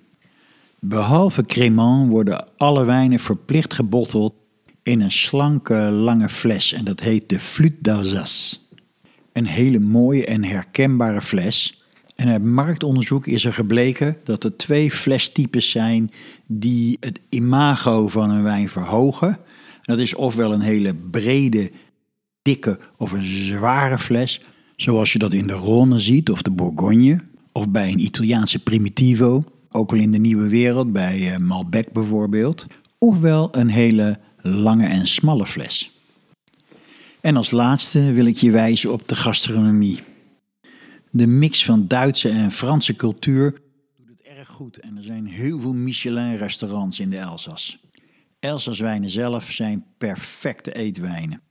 Behalve 0.80 1.44
Crémant 1.44 2.10
worden 2.10 2.44
alle 2.58 2.86
wijnen 2.86 3.20
verplicht 3.20 3.74
gebotteld 3.74 4.34
in 4.84 5.02
een 5.02 5.12
slanke, 5.12 5.76
lange 5.76 6.30
fles 6.30 6.74
en 6.74 6.86
dat 6.86 7.00
heet 7.00 7.30
de 7.30 7.40
Flûte 7.40 7.82
d'Alsace. 7.82 8.58
Een 9.34 9.46
hele 9.46 9.80
mooie 9.80 10.26
en 10.26 10.44
herkenbare 10.44 11.22
fles. 11.22 11.79
En 12.20 12.28
uit 12.28 12.44
marktonderzoek 12.44 13.28
is 13.28 13.46
er 13.46 13.54
gebleken 13.54 14.18
dat 14.24 14.44
er 14.44 14.58
twee 14.58 14.92
flestypes 14.92 15.70
zijn 15.70 16.12
die 16.46 16.98
het 17.00 17.20
imago 17.30 18.08
van 18.08 18.30
een 18.30 18.44
wijn 18.44 18.70
verhogen. 18.70 19.38
Dat 19.82 20.00
is 20.00 20.16
ofwel 20.16 20.54
een 20.54 20.62
hele 20.62 20.96
brede, 21.12 21.72
dikke 22.42 22.80
of 22.98 23.12
een 23.12 23.24
zware 23.24 23.98
fles, 23.98 24.42
zoals 24.76 25.14
je 25.14 25.20
dat 25.20 25.34
in 25.34 25.48
de 25.48 25.54
Rhône 25.54 25.96
ziet 25.96 26.30
of 26.30 26.42
de 26.42 26.52
Bourgogne, 26.52 27.20
of 27.52 27.70
bij 27.70 27.92
een 27.92 28.04
Italiaanse 28.04 28.60
Primitivo, 28.60 29.44
ook 29.70 29.92
al 29.92 29.98
in 29.98 30.12
de 30.12 30.20
nieuwe 30.20 30.48
wereld, 30.48 30.94
bij 30.94 31.32
eh, 31.32 31.38
Malbec 31.38 31.92
bijvoorbeeld, 31.94 32.66
ofwel 32.98 33.50
een 33.52 33.70
hele 33.70 34.20
lange 34.42 34.88
en 34.88 35.08
smalle 35.08 35.46
fles. 35.46 35.92
En 37.22 37.36
als 37.36 37.52
laatste 37.52 38.12
wil 38.12 38.26
ik 38.26 38.38
je 38.38 38.52
wijzen 38.52 38.94
op 38.94 39.08
de 39.08 39.16
gastronomie. 39.16 40.09
De 41.12 41.28
mix 41.28 41.66
van 41.66 41.88
Duitse 41.88 42.30
en 42.30 42.52
Franse 42.52 42.96
cultuur 42.96 43.52
doet 43.98 44.08
het 44.08 44.22
erg 44.22 44.48
goed 44.48 44.78
en 44.78 44.98
er 44.98 45.04
zijn 45.04 45.26
heel 45.26 45.60
veel 45.60 45.74
Michelin-restaurants 45.74 47.00
in 47.00 47.10
de 47.10 47.18
Elzas. 47.18 47.80
Elsasswijnen 48.40 49.10
zelf 49.10 49.52
zijn 49.52 49.86
perfecte 49.98 50.74
eetwijnen. 50.74 51.42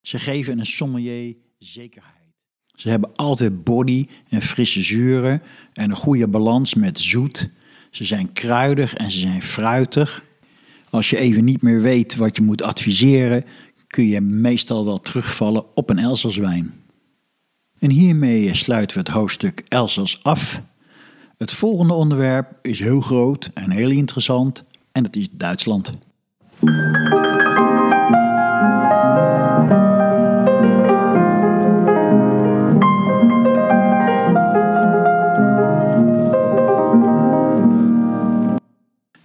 Ze 0.00 0.18
geven 0.18 0.58
een 0.58 0.66
sommelier 0.66 1.36
zekerheid. 1.58 2.20
Ze 2.74 2.88
hebben 2.88 3.12
altijd 3.14 3.64
body 3.64 4.06
en 4.28 4.42
frisse 4.42 4.82
zuren 4.82 5.42
en 5.72 5.90
een 5.90 5.96
goede 5.96 6.28
balans 6.28 6.74
met 6.74 7.00
zoet. 7.00 7.50
Ze 7.90 8.04
zijn 8.04 8.32
kruidig 8.32 8.94
en 8.94 9.10
ze 9.10 9.18
zijn 9.18 9.42
fruitig. 9.42 10.24
Als 10.90 11.10
je 11.10 11.16
even 11.16 11.44
niet 11.44 11.62
meer 11.62 11.80
weet 11.80 12.16
wat 12.16 12.36
je 12.36 12.42
moet 12.42 12.62
adviseren, 12.62 13.44
kun 13.86 14.06
je 14.06 14.20
meestal 14.20 14.84
wel 14.84 15.00
terugvallen 15.00 15.76
op 15.76 15.90
een 15.90 15.98
Elsasswijn. 15.98 16.81
En 17.82 17.90
hiermee 17.90 18.54
sluiten 18.54 18.96
we 18.96 19.02
het 19.02 19.12
hoofdstuk 19.12 19.64
Elsas 19.68 20.22
af. 20.22 20.60
Het 21.38 21.52
volgende 21.52 21.92
onderwerp 21.92 22.58
is 22.60 22.78
heel 22.78 23.00
groot 23.00 23.50
en 23.54 23.70
heel 23.70 23.90
interessant 23.90 24.64
en 24.92 25.02
dat 25.02 25.16
is 25.16 25.28
Duitsland. 25.30 25.92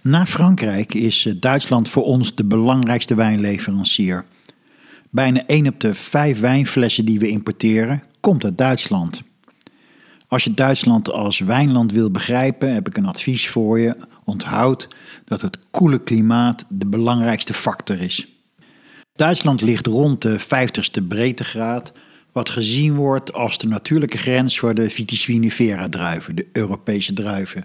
Na 0.00 0.26
Frankrijk 0.26 0.94
is 0.94 1.26
eh, 1.26 1.34
Duitsland 1.40 1.88
voor 1.88 2.04
ons 2.04 2.34
de 2.34 2.44
belangrijkste 2.44 3.14
wijnleverancier. 3.14 4.24
Bijna 5.10 5.46
1 5.46 5.66
op 5.66 5.80
de 5.80 5.94
5 5.94 6.40
wijnflessen 6.40 7.04
die 7.04 7.18
we 7.18 7.28
importeren 7.28 8.02
komt 8.28 8.44
uit 8.44 8.58
Duitsland. 8.58 9.22
Als 10.26 10.44
je 10.44 10.54
Duitsland 10.54 11.10
als 11.12 11.38
wijnland 11.38 11.92
wil 11.92 12.10
begrijpen, 12.10 12.74
heb 12.74 12.88
ik 12.88 12.96
een 12.96 13.06
advies 13.06 13.48
voor 13.48 13.78
je. 13.78 13.96
Onthoud 14.24 14.88
dat 15.24 15.40
het 15.40 15.58
koele 15.70 15.98
klimaat 15.98 16.64
de 16.68 16.86
belangrijkste 16.86 17.54
factor 17.54 18.00
is. 18.00 18.28
Duitsland 19.14 19.60
ligt 19.60 19.86
rond 19.86 20.22
de 20.22 20.40
50ste 20.40 21.06
breedtegraad, 21.08 21.92
wat 22.32 22.48
gezien 22.48 22.94
wordt 22.94 23.32
als 23.32 23.58
de 23.58 23.66
natuurlijke 23.66 24.18
grens 24.18 24.58
voor 24.58 24.74
de 24.74 24.90
Vitis 24.90 25.24
vinifera 25.24 25.88
druiven, 25.88 26.36
de 26.36 26.48
Europese 26.52 27.12
druiven. 27.12 27.64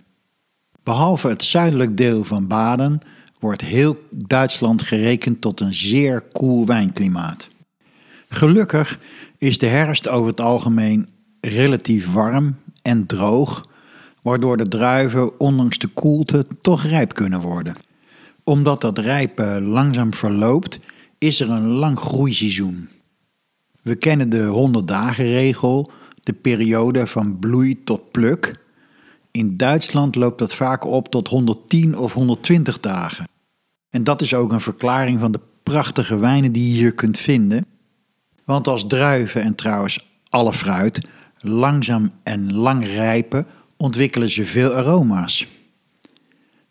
Behalve 0.84 1.28
het 1.28 1.44
zuidelijk 1.44 1.98
deel 1.98 2.24
van 2.24 2.48
Baden 2.48 3.02
wordt 3.40 3.62
heel 3.62 3.98
Duitsland 4.12 4.82
gerekend 4.82 5.42
tot 5.42 5.60
een 5.60 5.74
zeer 5.74 6.22
koel 6.22 6.66
wijnklimaat. 6.66 7.52
Gelukkig 8.30 9.00
is 9.44 9.58
de 9.58 9.66
herfst 9.66 10.08
over 10.08 10.28
het 10.28 10.42
algemeen 10.42 11.08
relatief 11.42 12.12
warm 12.12 12.56
en 12.82 13.06
droog, 13.06 13.68
waardoor 14.22 14.58
de 14.58 14.68
druiven 14.68 15.40
ondanks 15.40 15.78
de 15.78 15.88
koelte 15.88 16.46
toch 16.62 16.84
rijp 16.84 17.14
kunnen 17.14 17.42
worden. 17.42 17.76
Omdat 18.44 18.82
dat 18.82 18.98
rijpen 18.98 19.64
langzaam 19.64 20.14
verloopt, 20.14 20.80
is 21.18 21.40
er 21.40 21.50
een 21.50 21.68
lang 21.68 22.00
groeiseizoen. 22.00 22.90
We 23.82 23.96
kennen 23.96 24.30
de 24.30 24.44
100 24.44 24.88
dagen 24.88 25.26
regel, 25.26 25.92
de 26.24 26.34
periode 26.34 27.08
van 27.08 27.40
bloei 27.40 27.84
tot 27.84 28.12
pluk. 28.12 28.56
In 29.32 29.58
Duitsland 29.58 30.16
loopt 30.16 30.40
dat 30.40 30.54
vaak 30.54 30.86
op 30.86 31.08
tot 31.08 31.28
110 31.28 31.98
of 31.98 32.14
120 32.14 32.80
dagen. 32.80 33.28
En 33.90 34.04
dat 34.04 34.22
is 34.22 34.34
ook 34.34 34.52
een 34.52 34.62
verklaring 34.62 35.20
van 35.20 35.32
de 35.32 35.40
prachtige 35.64 36.18
wijnen 36.18 36.52
die 36.52 36.70
je 36.70 36.78
hier 36.78 36.94
kunt 36.94 37.18
vinden. 37.18 37.66
Want 38.46 38.68
als 38.68 38.88
druiven 38.88 39.42
en 39.42 39.56
trouwens 39.56 40.06
alle 40.30 40.54
fruit 40.54 41.08
langzaam 41.38 42.12
en 42.24 42.54
lang 42.54 42.86
rijpen, 42.86 43.46
ontwikkelen 43.78 44.30
ze 44.30 44.46
veel 44.46 44.74
aroma's. 44.74 45.48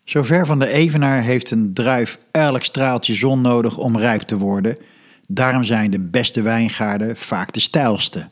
Zo 0.03 0.23
ver 0.23 0.45
van 0.45 0.59
de 0.59 0.67
evenaar 0.67 1.21
heeft 1.21 1.51
een 1.51 1.73
druif 1.73 2.17
elk 2.31 2.63
straaltje 2.63 3.13
zon 3.13 3.41
nodig 3.41 3.77
om 3.77 3.97
rijp 3.97 4.21
te 4.21 4.37
worden. 4.37 4.77
Daarom 5.27 5.63
zijn 5.63 5.91
de 5.91 5.99
beste 5.99 6.41
wijngaarden 6.41 7.17
vaak 7.17 7.53
de 7.53 7.59
stijlste. 7.59 8.29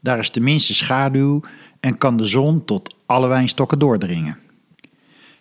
Daar 0.00 0.18
is 0.18 0.30
de 0.30 0.40
minste 0.40 0.74
schaduw 0.74 1.40
en 1.80 1.98
kan 1.98 2.16
de 2.16 2.24
zon 2.24 2.64
tot 2.64 2.94
alle 3.06 3.28
wijnstokken 3.28 3.78
doordringen. 3.78 4.38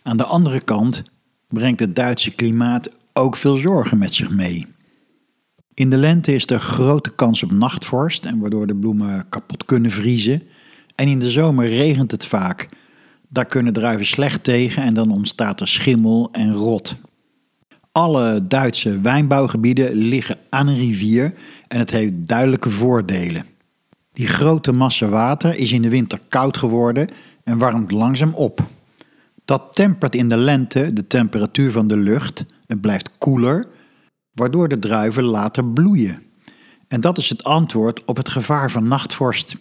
Aan 0.03 0.17
de 0.17 0.25
andere 0.25 0.61
kant 0.61 1.03
brengt 1.47 1.79
het 1.79 1.95
Duitse 1.95 2.31
klimaat 2.31 2.89
ook 3.13 3.37
veel 3.37 3.55
zorgen 3.55 3.97
met 3.97 4.13
zich 4.13 4.29
mee. 4.29 4.67
In 5.73 5.89
de 5.89 5.97
lente 5.97 6.33
is 6.33 6.49
er 6.49 6.59
grote 6.59 7.13
kans 7.13 7.43
op 7.43 7.51
nachtvorst 7.51 8.25
en 8.25 8.39
waardoor 8.39 8.67
de 8.67 8.75
bloemen 8.75 9.29
kapot 9.29 9.65
kunnen 9.65 9.91
vriezen. 9.91 10.43
En 10.95 11.07
in 11.07 11.19
de 11.19 11.29
zomer 11.29 11.67
regent 11.67 12.11
het 12.11 12.25
vaak. 12.25 12.69
Daar 13.27 13.45
kunnen 13.45 13.73
druiven 13.73 14.05
slecht 14.05 14.43
tegen 14.43 14.83
en 14.83 14.93
dan 14.93 15.11
ontstaat 15.11 15.61
er 15.61 15.67
schimmel 15.67 16.29
en 16.31 16.53
rot. 16.53 16.95
Alle 17.91 18.47
Duitse 18.47 19.01
wijnbouwgebieden 19.01 19.93
liggen 19.93 20.37
aan 20.49 20.67
een 20.67 20.77
rivier 20.77 21.33
en 21.67 21.79
het 21.79 21.91
heeft 21.91 22.27
duidelijke 22.27 22.69
voordelen. 22.69 23.45
Die 24.13 24.27
grote 24.27 24.71
massa 24.71 25.07
water 25.07 25.55
is 25.55 25.71
in 25.71 25.81
de 25.81 25.89
winter 25.89 26.19
koud 26.27 26.57
geworden 26.57 27.07
en 27.43 27.57
warmt 27.57 27.91
langzaam 27.91 28.33
op. 28.33 28.65
Dat 29.45 29.75
tempert 29.75 30.15
in 30.15 30.29
de 30.29 30.37
lente 30.37 30.93
de 30.93 31.07
temperatuur 31.07 31.71
van 31.71 31.87
de 31.87 31.97
lucht, 31.97 32.45
het 32.67 32.81
blijft 32.81 33.17
koeler, 33.17 33.67
waardoor 34.33 34.67
de 34.67 34.79
druiven 34.79 35.23
later 35.23 35.65
bloeien. 35.65 36.23
En 36.87 37.01
dat 37.01 37.17
is 37.17 37.29
het 37.29 37.43
antwoord 37.43 38.05
op 38.05 38.17
het 38.17 38.29
gevaar 38.29 38.71
van 38.71 38.87
nachtvorst. 38.87 39.55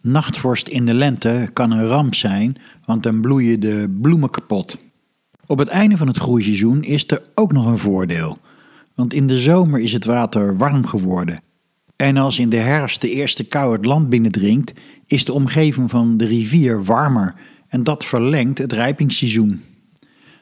Nachtvorst 0.00 0.68
in 0.68 0.86
de 0.86 0.94
lente 0.94 1.50
kan 1.52 1.70
een 1.70 1.86
ramp 1.86 2.14
zijn, 2.14 2.56
want 2.84 3.02
dan 3.02 3.20
bloeien 3.20 3.60
de 3.60 3.96
bloemen 4.00 4.30
kapot. 4.30 4.78
Op 5.46 5.58
het 5.58 5.68
einde 5.68 5.96
van 5.96 6.06
het 6.06 6.16
groeiseizoen 6.16 6.82
is 6.82 7.04
er 7.06 7.22
ook 7.34 7.52
nog 7.52 7.66
een 7.66 7.78
voordeel. 7.78 8.38
Want 8.94 9.12
in 9.12 9.26
de 9.26 9.38
zomer 9.38 9.80
is 9.80 9.92
het 9.92 10.04
water 10.04 10.56
warm 10.56 10.86
geworden. 10.86 11.40
En 11.96 12.16
als 12.16 12.38
in 12.38 12.50
de 12.50 12.56
herfst 12.56 13.00
de 13.00 13.10
eerste 13.10 13.44
kou 13.44 13.72
het 13.72 13.84
land 13.84 14.08
binnendringt, 14.08 14.72
is 15.06 15.24
de 15.24 15.32
omgeving 15.32 15.90
van 15.90 16.16
de 16.16 16.24
rivier 16.24 16.84
warmer 16.84 17.34
en 17.68 17.82
dat 17.82 18.04
verlengt 18.04 18.58
het 18.58 18.72
rijpingsseizoen. 18.72 19.62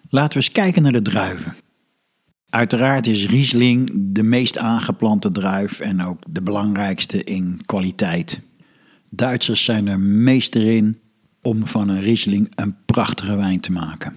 Laten 0.09 0.39
we 0.39 0.45
eens 0.45 0.53
kijken 0.53 0.83
naar 0.83 0.93
de 0.93 1.03
druiven. 1.03 1.55
Uiteraard 2.50 3.07
is 3.07 3.26
Riesling 3.26 3.90
de 3.95 4.23
meest 4.23 4.59
aangeplante 4.59 5.33
druif 5.33 5.80
en 5.80 6.04
ook 6.04 6.19
de 6.28 6.42
belangrijkste 6.42 7.25
in 7.25 7.61
kwaliteit. 7.66 8.40
Duitsers 9.11 9.64
zijn 9.64 9.87
er 9.87 10.00
meester 10.00 10.66
in 10.66 10.99
om 11.42 11.66
van 11.66 11.88
een 11.88 12.00
Riesling 12.00 12.52
een 12.54 12.76
prachtige 12.85 13.37
wijn 13.37 13.61
te 13.61 13.73
maken. 13.73 14.14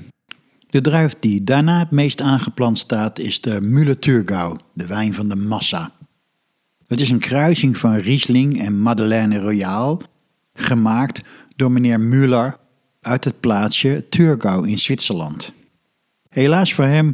De 0.69 0.81
druif 0.81 1.15
die 1.19 1.43
daarna 1.43 1.79
het 1.79 1.91
meest 1.91 2.21
aangeplant 2.21 2.79
staat 2.79 3.19
is 3.19 3.41
de 3.41 3.61
Müller-Thurgau, 3.61 4.57
de 4.73 4.87
wijn 4.87 5.13
van 5.13 5.29
de 5.29 5.35
massa. 5.35 5.91
Het 6.87 7.01
is 7.01 7.09
een 7.09 7.19
kruising 7.19 7.77
van 7.77 7.95
Riesling 7.95 8.61
en 8.61 8.81
Madeleine 8.81 9.39
Royale, 9.39 9.99
gemaakt 10.53 11.27
door 11.55 11.71
meneer 11.71 11.99
Müller 11.99 12.59
uit 13.01 13.23
het 13.23 13.39
plaatsje 13.39 14.05
Thurgau 14.09 14.67
in 14.67 14.77
Zwitserland. 14.77 15.53
Helaas 16.29 16.73
voor 16.73 16.85
hem 16.85 17.13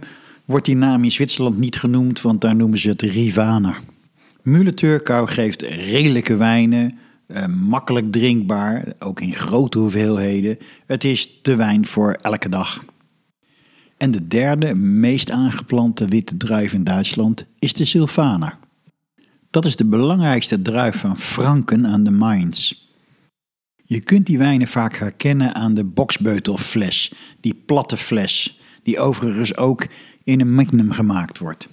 wordt 0.50 0.66
die 0.66 0.76
naam 0.76 1.04
in 1.04 1.12
Zwitserland 1.12 1.58
niet 1.58 1.76
genoemd, 1.76 2.22
want 2.22 2.42
daar 2.42 2.56
noemen 2.56 2.78
ze 2.78 2.90
het 2.90 3.02
Rivaner. 3.02 3.82
Müller-Thurgau 4.44 5.28
geeft 5.28 5.62
redelijke 5.62 6.36
wijnen, 6.36 6.98
eh, 7.28 7.46
makkelijk 7.46 8.12
drinkbaar, 8.12 8.94
ook 9.00 9.22
in 9.22 9.34
grote 9.34 9.78
hoeveelheden. 9.78 10.58
Het 10.86 11.04
is 11.04 11.40
de 11.42 11.56
wijn 11.56 11.86
voor 11.86 12.12
elke 12.22 12.50
dag. 12.50 12.86
En 13.98 14.12
de 14.12 14.28
derde, 14.28 14.76
meest 14.76 15.32
aangeplante 15.32 16.08
witte 16.08 16.38
druif 16.38 16.74
in 16.74 16.84
Duitsland 16.84 17.46
is 17.60 17.74
de 17.74 17.86
Sylvaner. 17.86 18.58
Dat 19.50 19.66
is 19.66 19.76
de 19.76 19.86
belangrijkste 19.86 20.62
druif 20.62 20.96
van 20.96 21.18
Franken 21.18 21.88
aan 21.88 22.04
de 22.04 22.12
Mainz. 22.12 22.74
Je 23.84 24.00
kunt 24.00 24.26
die 24.26 24.38
wijnen 24.38 24.68
vaak 24.68 24.96
herkennen 24.96 25.56
aan 25.56 25.74
de 25.74 25.84
boksbeutelfles, 25.84 27.12
die 27.42 27.64
platte 27.66 27.98
fles, 27.98 28.60
die 28.84 29.00
overigens 29.00 29.58
ook 29.58 29.86
in 30.30 30.40
een 30.40 30.54
magnum 30.54 30.92
gemaakt 30.92 31.38
wordt. 31.38 31.68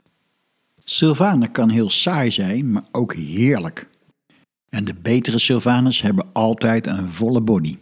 Sylvaner 0.84 1.50
kan 1.50 1.68
heel 1.68 1.90
saai 1.90 2.30
zijn, 2.30 2.70
maar 2.70 2.84
ook 2.92 3.14
heerlijk. 3.14 3.88
En 4.68 4.84
de 4.84 4.94
betere 5.02 5.38
Sylvaners 5.38 6.00
hebben 6.00 6.26
altijd 6.32 6.86
een 6.86 7.08
volle 7.08 7.40
body. 7.40 7.76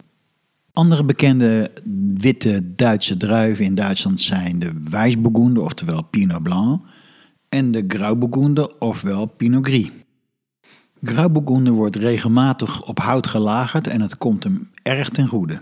Andere 0.73 1.03
bekende 1.03 1.71
witte 2.17 2.75
Duitse 2.75 3.17
druiven 3.17 3.65
in 3.65 3.75
Duitsland 3.75 4.21
zijn 4.21 4.59
de 4.59 4.71
Weissburgunder, 4.89 5.63
oftewel 5.63 6.03
Pinot 6.03 6.43
Blanc, 6.43 6.81
en 7.49 7.71
de 7.71 7.83
Grauburgunder, 7.87 8.79
ofwel 8.79 9.25
Pinot 9.25 9.65
Gris. 9.67 9.89
Grauburgunder 11.01 11.73
wordt 11.73 11.95
regelmatig 11.95 12.85
op 12.85 12.99
hout 12.99 13.27
gelagerd 13.27 13.87
en 13.87 14.01
het 14.01 14.17
komt 14.17 14.43
hem 14.43 14.69
erg 14.81 15.09
ten 15.09 15.27
goede. 15.27 15.61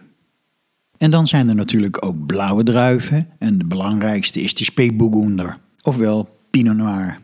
En 0.97 1.11
dan 1.11 1.27
zijn 1.27 1.49
er 1.49 1.55
natuurlijk 1.55 2.05
ook 2.05 2.25
blauwe 2.25 2.63
druiven 2.63 3.27
en 3.39 3.57
de 3.57 3.65
belangrijkste 3.65 4.41
is 4.41 4.53
de 4.53 4.63
Spätburgunder, 4.63 5.57
ofwel 5.81 6.39
Pinot 6.49 6.75
Noir. 6.77 7.21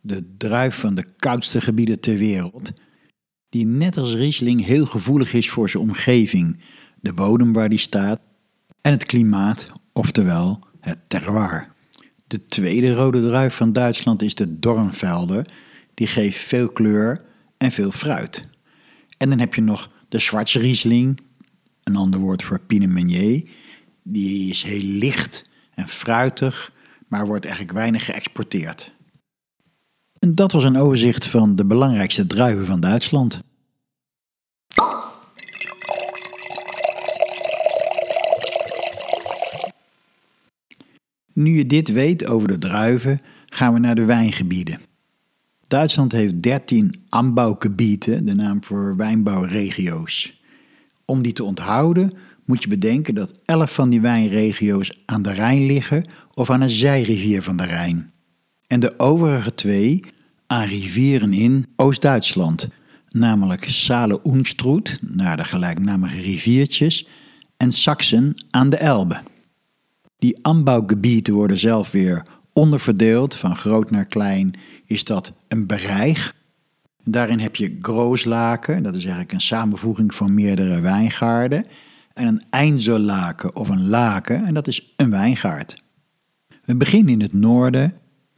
De 0.00 0.34
druif 0.36 0.74
van 0.74 0.94
de 0.94 1.04
koudste 1.16 1.60
gebieden 1.60 2.00
ter 2.00 2.16
wereld, 2.16 2.72
die 3.48 3.66
net 3.66 3.96
als 3.96 4.14
Riesling 4.14 4.64
heel 4.64 4.86
gevoelig 4.86 5.32
is 5.32 5.50
voor 5.50 5.70
zijn 5.70 5.82
omgeving, 5.82 6.60
de 7.00 7.12
bodem 7.12 7.52
waar 7.52 7.68
die 7.68 7.78
staat 7.78 8.22
en 8.80 8.92
het 8.92 9.04
klimaat, 9.04 9.72
oftewel 9.92 10.58
het 10.80 10.98
terroir. 11.08 11.72
De 12.26 12.46
tweede 12.46 12.92
rode 12.92 13.20
druif 13.20 13.54
van 13.54 13.72
Duitsland 13.72 14.22
is 14.22 14.34
de 14.34 14.58
Dornvelder, 14.58 15.46
die 15.94 16.06
geeft 16.06 16.38
veel 16.38 16.68
kleur 16.68 17.20
en 17.58 17.72
veel 17.72 17.90
fruit. 17.90 18.48
En 19.18 19.28
dan 19.28 19.38
heb 19.38 19.54
je 19.54 19.62
nog 19.62 19.90
de 20.08 20.18
Schwarzriesling, 20.18 21.20
een 21.82 21.96
ander 21.96 22.20
woord 22.20 22.42
voor 22.42 22.60
Pinot 22.60 22.88
Meunier. 22.88 23.48
Die 24.02 24.50
is 24.50 24.62
heel 24.62 24.82
licht 24.82 25.48
en 25.74 25.88
fruitig, 25.88 26.72
maar 27.08 27.26
wordt 27.26 27.44
eigenlijk 27.44 27.74
weinig 27.74 28.04
geëxporteerd. 28.04 28.92
En 30.18 30.34
dat 30.34 30.52
was 30.52 30.64
een 30.64 30.76
overzicht 30.76 31.26
van 31.26 31.54
de 31.54 31.64
belangrijkste 31.64 32.26
druiven 32.26 32.66
van 32.66 32.80
Duitsland. 32.80 33.40
Nu 41.32 41.56
je 41.56 41.66
dit 41.66 41.92
weet 41.92 42.26
over 42.26 42.48
de 42.48 42.58
druiven, 42.58 43.20
gaan 43.46 43.72
we 43.72 43.78
naar 43.78 43.94
de 43.94 44.04
wijngebieden. 44.04 44.80
Duitsland 45.68 46.12
heeft 46.12 46.42
13 46.42 46.94
ambouwgebieden, 47.08 48.24
de 48.24 48.34
naam 48.34 48.64
voor 48.64 48.96
wijnbouwregio's. 48.96 50.39
Om 51.10 51.22
die 51.22 51.32
te 51.32 51.44
onthouden 51.44 52.12
moet 52.44 52.62
je 52.62 52.68
bedenken 52.68 53.14
dat 53.14 53.32
11 53.44 53.74
van 53.74 53.90
die 53.90 54.00
wijnregio's 54.00 54.98
aan 55.06 55.22
de 55.22 55.32
Rijn 55.32 55.66
liggen 55.66 56.04
of 56.34 56.50
aan 56.50 56.60
een 56.60 56.70
zijrivier 56.70 57.42
van 57.42 57.56
de 57.56 57.64
Rijn. 57.64 58.12
En 58.66 58.80
de 58.80 58.98
overige 58.98 59.54
twee 59.54 60.04
aan 60.46 60.66
rivieren 60.66 61.32
in 61.32 61.66
Oost-Duitsland, 61.76 62.68
namelijk 63.08 63.64
Saale-Unstrut, 63.64 64.98
naar 65.02 65.36
de 65.36 65.44
gelijknamige 65.44 66.20
riviertjes, 66.20 67.06
en 67.56 67.72
Sachsen 67.72 68.34
aan 68.50 68.70
de 68.70 68.76
Elbe. 68.76 69.20
Die 70.18 70.38
ambouwgebieden 70.42 71.34
worden 71.34 71.58
zelf 71.58 71.90
weer 71.90 72.22
onderverdeeld, 72.52 73.34
van 73.34 73.56
groot 73.56 73.90
naar 73.90 74.06
klein 74.06 74.58
is 74.84 75.04
dat 75.04 75.32
een 75.48 75.66
bereich. 75.66 76.34
Daarin 77.04 77.38
heb 77.38 77.56
je 77.56 77.78
Grooslaken, 77.80 78.82
dat 78.82 78.94
is 78.94 79.02
eigenlijk 79.02 79.32
een 79.32 79.40
samenvoeging 79.40 80.14
van 80.14 80.34
meerdere 80.34 80.80
wijngaarden. 80.80 81.66
En 82.14 82.26
een 82.26 82.42
Einzellaken 82.50 83.56
of 83.56 83.68
een 83.68 83.88
laken, 83.88 84.44
en 84.44 84.54
dat 84.54 84.66
is 84.66 84.92
een 84.96 85.10
wijngaard. 85.10 85.82
We 86.64 86.74
beginnen 86.76 87.12
in 87.12 87.20
het 87.20 87.32
noorden 87.32 87.94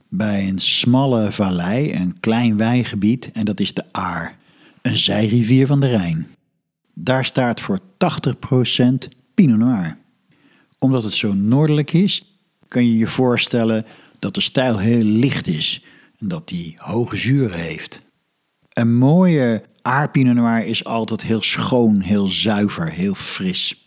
bij 0.08 0.48
een 0.48 0.58
smalle 0.58 1.32
vallei, 1.32 1.92
een 1.94 2.20
klein 2.20 2.56
wijngebied, 2.56 3.32
en 3.32 3.44
dat 3.44 3.60
is 3.60 3.74
de 3.74 3.84
Aar, 3.92 4.36
een 4.82 4.98
zijrivier 4.98 5.66
van 5.66 5.80
de 5.80 5.88
Rijn. 5.88 6.26
Daar 6.94 7.24
staat 7.24 7.60
voor 7.60 7.78
80% 7.78 9.08
Pinot 9.34 9.58
Noir. 9.58 9.96
Omdat 10.78 11.02
het 11.02 11.14
zo 11.14 11.32
noordelijk 11.32 11.92
is, 11.92 12.36
kan 12.68 12.86
je 12.86 12.96
je 12.96 13.06
voorstellen 13.06 13.86
dat 14.18 14.34
de 14.34 14.40
stijl 14.40 14.78
heel 14.78 15.04
licht 15.04 15.46
is 15.46 15.84
en 16.18 16.28
dat 16.28 16.48
die 16.48 16.74
hoge 16.76 17.16
zuren 17.16 17.58
heeft. 17.58 18.02
Een 18.72 18.94
mooie 18.94 19.62
aardpinot 19.82 20.34
noir 20.34 20.66
is 20.66 20.84
altijd 20.84 21.22
heel 21.22 21.40
schoon, 21.40 22.00
heel 22.00 22.26
zuiver, 22.26 22.90
heel 22.90 23.14
fris. 23.14 23.82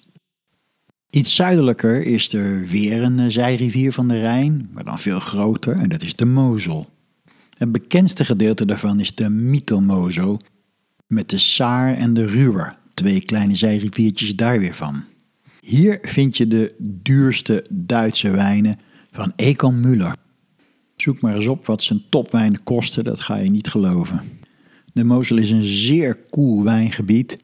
Iets 1.09 1.35
zuidelijker 1.35 2.03
is 2.03 2.33
er 2.33 2.67
weer 2.67 3.03
een 3.03 3.19
eh, 3.19 3.25
zijrivier 3.27 3.93
van 3.93 4.07
de 4.07 4.19
Rijn, 4.19 4.69
maar 4.71 4.83
dan 4.83 4.99
veel 4.99 5.19
groter, 5.19 5.75
en 5.75 5.89
dat 5.89 6.01
is 6.01 6.15
de 6.15 6.25
Mosel. 6.25 6.89
Het 7.57 7.71
bekendste 7.71 8.25
gedeelte 8.25 8.65
daarvan 8.65 8.99
is 8.99 9.15
de 9.15 9.29
Mittelmosel, 9.29 10.41
met 11.07 11.29
de 11.29 11.37
Saar 11.37 11.93
en 11.93 12.13
de 12.13 12.25
Ruhr, 12.25 12.75
twee 12.93 13.21
kleine 13.21 13.55
zijriviertjes 13.55 14.35
daar 14.35 14.59
weer 14.59 14.75
van. 14.75 15.03
Hier 15.59 15.99
vind 16.01 16.37
je 16.37 16.47
de 16.47 16.75
duurste 16.79 17.65
Duitse 17.69 18.29
wijnen 18.29 18.79
van 19.11 19.33
Ekan 19.35 19.81
Müller. 19.81 20.11
Zoek 20.95 21.21
maar 21.21 21.35
eens 21.35 21.47
op 21.47 21.65
wat 21.65 21.83
zijn 21.83 22.01
topwijnen 22.09 22.63
kosten, 22.63 23.03
dat 23.03 23.19
ga 23.19 23.35
je 23.35 23.49
niet 23.49 23.67
geloven. 23.67 24.21
De 24.95 25.03
Mosel 25.03 25.37
is 25.37 25.49
een 25.49 25.63
zeer 25.63 26.15
koel 26.29 26.63
wijngebied 26.63 27.43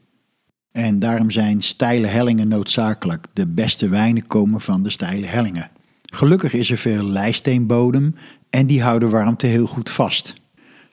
en 0.72 1.00
daarom 1.00 1.32
zijn 1.32 1.62
steile 1.62 2.08
hellingen 2.08 2.48
noodzakelijk. 2.48 3.28
De 3.34 3.48
beste 3.48 3.90
wijnen 3.90 4.26
komen 4.26 4.62
van 4.62 4.84
de 4.84 4.90
steile 4.90 5.26
hellingen. 5.26 5.72
Gelukkig 6.02 6.54
is 6.54 6.72
er 6.72 6.78
veel 6.78 7.04
lijsteenbodem 7.04 8.16
en 8.50 8.68
die 8.68 8.82
houden 8.82 9.10
warmte 9.10 9.46
heel 9.46 9.66
goed 9.66 9.90
vast. 9.90 10.34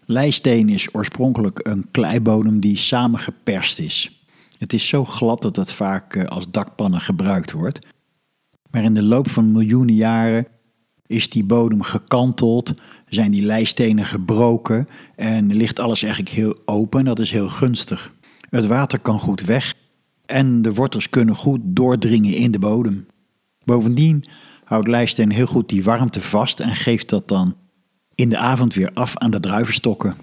Lijsteen 0.04 0.68
is 0.68 0.94
oorspronkelijk 0.94 1.60
een 1.62 1.86
kleibodem 1.90 2.60
die 2.60 2.76
samengeperst 2.76 3.78
is. 3.78 4.24
Het 4.58 4.72
is 4.72 4.88
zo 4.88 5.04
glad 5.04 5.42
dat 5.42 5.56
het 5.56 5.72
vaak 5.72 6.14
eh, 6.14 6.24
als 6.24 6.50
dakpannen 6.50 7.00
gebruikt 7.00 7.52
wordt. 7.52 7.86
Maar 8.70 8.82
in 8.82 8.94
de 8.94 9.02
loop 9.02 9.30
van 9.30 9.52
miljoenen 9.52 9.94
jaren 9.94 10.46
is 11.06 11.30
die 11.30 11.44
bodem 11.44 11.82
gekanteld, 11.82 12.74
zijn 13.08 13.30
die 13.30 13.42
lijstenen 13.42 14.04
gebroken 14.04 14.88
en 15.16 15.54
ligt 15.54 15.80
alles 15.80 16.02
eigenlijk 16.02 16.34
heel 16.34 16.56
open. 16.64 17.04
Dat 17.04 17.18
is 17.18 17.30
heel 17.30 17.48
gunstig. 17.48 18.12
Het 18.50 18.66
water 18.66 19.00
kan 19.00 19.20
goed 19.20 19.40
weg 19.40 19.74
en 20.26 20.62
de 20.62 20.74
wortels 20.74 21.10
kunnen 21.10 21.34
goed 21.34 21.60
doordringen 21.64 22.34
in 22.34 22.50
de 22.50 22.58
bodem. 22.58 23.06
Bovendien 23.64 24.24
houdt 24.64 24.88
lijsteen 24.88 25.30
heel 25.30 25.46
goed 25.46 25.68
die 25.68 25.84
warmte 25.84 26.20
vast 26.20 26.60
en 26.60 26.74
geeft 26.74 27.08
dat 27.08 27.28
dan 27.28 27.56
in 28.14 28.28
de 28.28 28.38
avond 28.38 28.74
weer 28.74 28.90
af 28.94 29.16
aan 29.16 29.30
de 29.30 29.40
druivenstokken. 29.40 30.16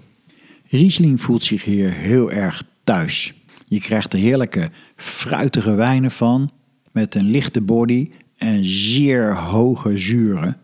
Riesling 0.68 1.20
voelt 1.20 1.44
zich 1.44 1.64
hier 1.64 1.92
heel 1.92 2.30
erg 2.30 2.62
thuis. 2.84 3.34
Je 3.64 3.80
krijgt 3.80 4.12
er 4.12 4.18
heerlijke 4.18 4.70
fruitige 4.96 5.74
wijnen 5.74 6.10
van 6.10 6.50
met 6.92 7.14
een 7.14 7.30
lichte 7.30 7.60
body 7.60 8.10
en 8.36 8.64
zeer 8.64 9.36
hoge 9.36 9.98
zuren. 9.98 10.56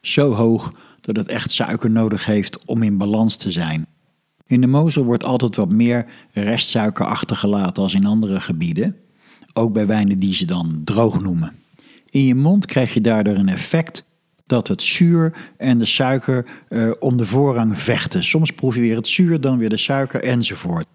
Zo 0.00 0.32
hoog 0.32 0.72
dat 1.00 1.16
het 1.16 1.28
echt 1.28 1.52
suiker 1.52 1.90
nodig 1.90 2.24
heeft 2.24 2.64
om 2.64 2.82
in 2.82 2.98
balans 2.98 3.36
te 3.36 3.50
zijn. 3.50 3.86
In 4.46 4.60
de 4.60 4.66
Mosel 4.66 5.04
wordt 5.04 5.24
altijd 5.24 5.56
wat 5.56 5.70
meer 5.70 6.06
restsuiker 6.32 7.06
achtergelaten 7.06 7.82
als 7.82 7.94
in 7.94 8.06
andere 8.06 8.40
gebieden, 8.40 8.96
ook 9.52 9.72
bij 9.72 9.86
wijnen 9.86 10.18
die 10.18 10.34
ze 10.34 10.44
dan 10.44 10.80
droog 10.84 11.20
noemen. 11.20 11.52
In 12.10 12.24
je 12.24 12.34
mond 12.34 12.66
krijg 12.66 12.94
je 12.94 13.00
daardoor 13.00 13.34
een 13.34 13.48
effect 13.48 14.04
dat 14.46 14.68
het 14.68 14.82
zuur 14.82 15.52
en 15.56 15.78
de 15.78 15.84
suiker 15.84 16.46
uh, 16.68 16.90
om 16.98 17.16
de 17.16 17.24
voorrang 17.24 17.82
vechten. 17.82 18.24
Soms 18.24 18.50
proef 18.50 18.74
je 18.74 18.80
weer 18.80 18.96
het 18.96 19.08
zuur, 19.08 19.40
dan 19.40 19.58
weer 19.58 19.68
de 19.68 19.76
suiker 19.76 20.22
enzovoort. 20.22 20.86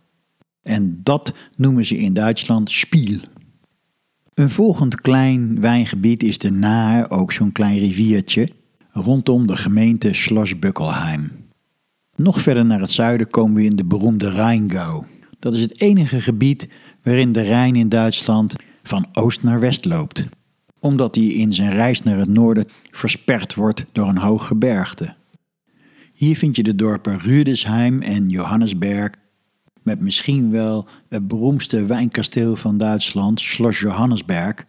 En 0.62 1.00
dat 1.04 1.34
noemen 1.56 1.86
ze 1.86 1.98
in 1.98 2.14
Duitsland 2.14 2.72
spiel. 2.72 3.20
Een 4.34 4.50
volgend 4.50 5.02
klein 5.02 5.62
wijngebied 5.62 6.24
is 6.24 6.38
de 6.38 6.52
Nahe, 6.52 7.10
ook 7.10 7.32
zo'n 7.32 7.52
klein 7.52 7.80
riviertje, 7.80 8.50
rondom 9.02 9.48
de 9.48 9.58
gemeente 9.58 10.14
Schloss-Bückelheim. 10.14 11.32
Nog 12.16 12.42
verder 12.42 12.66
naar 12.66 12.80
het 12.80 12.92
zuiden 12.92 13.30
komen 13.30 13.56
we 13.56 13.64
in 13.64 13.76
de 13.76 13.86
beroemde 13.86 14.30
Rheingau. 14.30 15.04
Dat 15.40 15.54
is 15.54 15.62
het 15.62 15.82
enige 15.82 16.22
gebied 16.22 16.70
waarin 17.04 17.32
de 17.32 17.42
Rijn 17.42 17.76
in 17.76 17.90
Duitsland 17.90 18.56
van 18.84 19.06
oost 19.14 19.44
naar 19.44 19.60
west 19.60 19.86
loopt, 19.86 20.28
omdat 20.80 21.16
hij 21.16 21.26
in 21.26 21.54
zijn 21.54 21.72
reis 21.72 22.04
naar 22.04 22.18
het 22.18 22.30
noorden 22.30 22.68
versperd 22.92 23.54
wordt 23.54 23.86
door 23.92 24.08
een 24.08 24.18
hoog 24.18 24.48
gebergte. 24.48 25.16
Hier 26.14 26.38
vind 26.38 26.56
je 26.56 26.64
de 26.64 26.76
dorpen 26.76 27.20
Rüdesheim 27.20 28.02
en 28.02 28.30
Johannesberg, 28.30 29.10
met 29.84 30.00
misschien 30.00 30.52
wel 30.52 30.88
het 31.10 31.28
beroemdste 31.28 31.86
wijnkasteel 31.86 32.56
van 32.56 32.78
Duitsland, 32.78 33.40
Schloss 33.42 33.80
Johannesberg, 33.80 34.66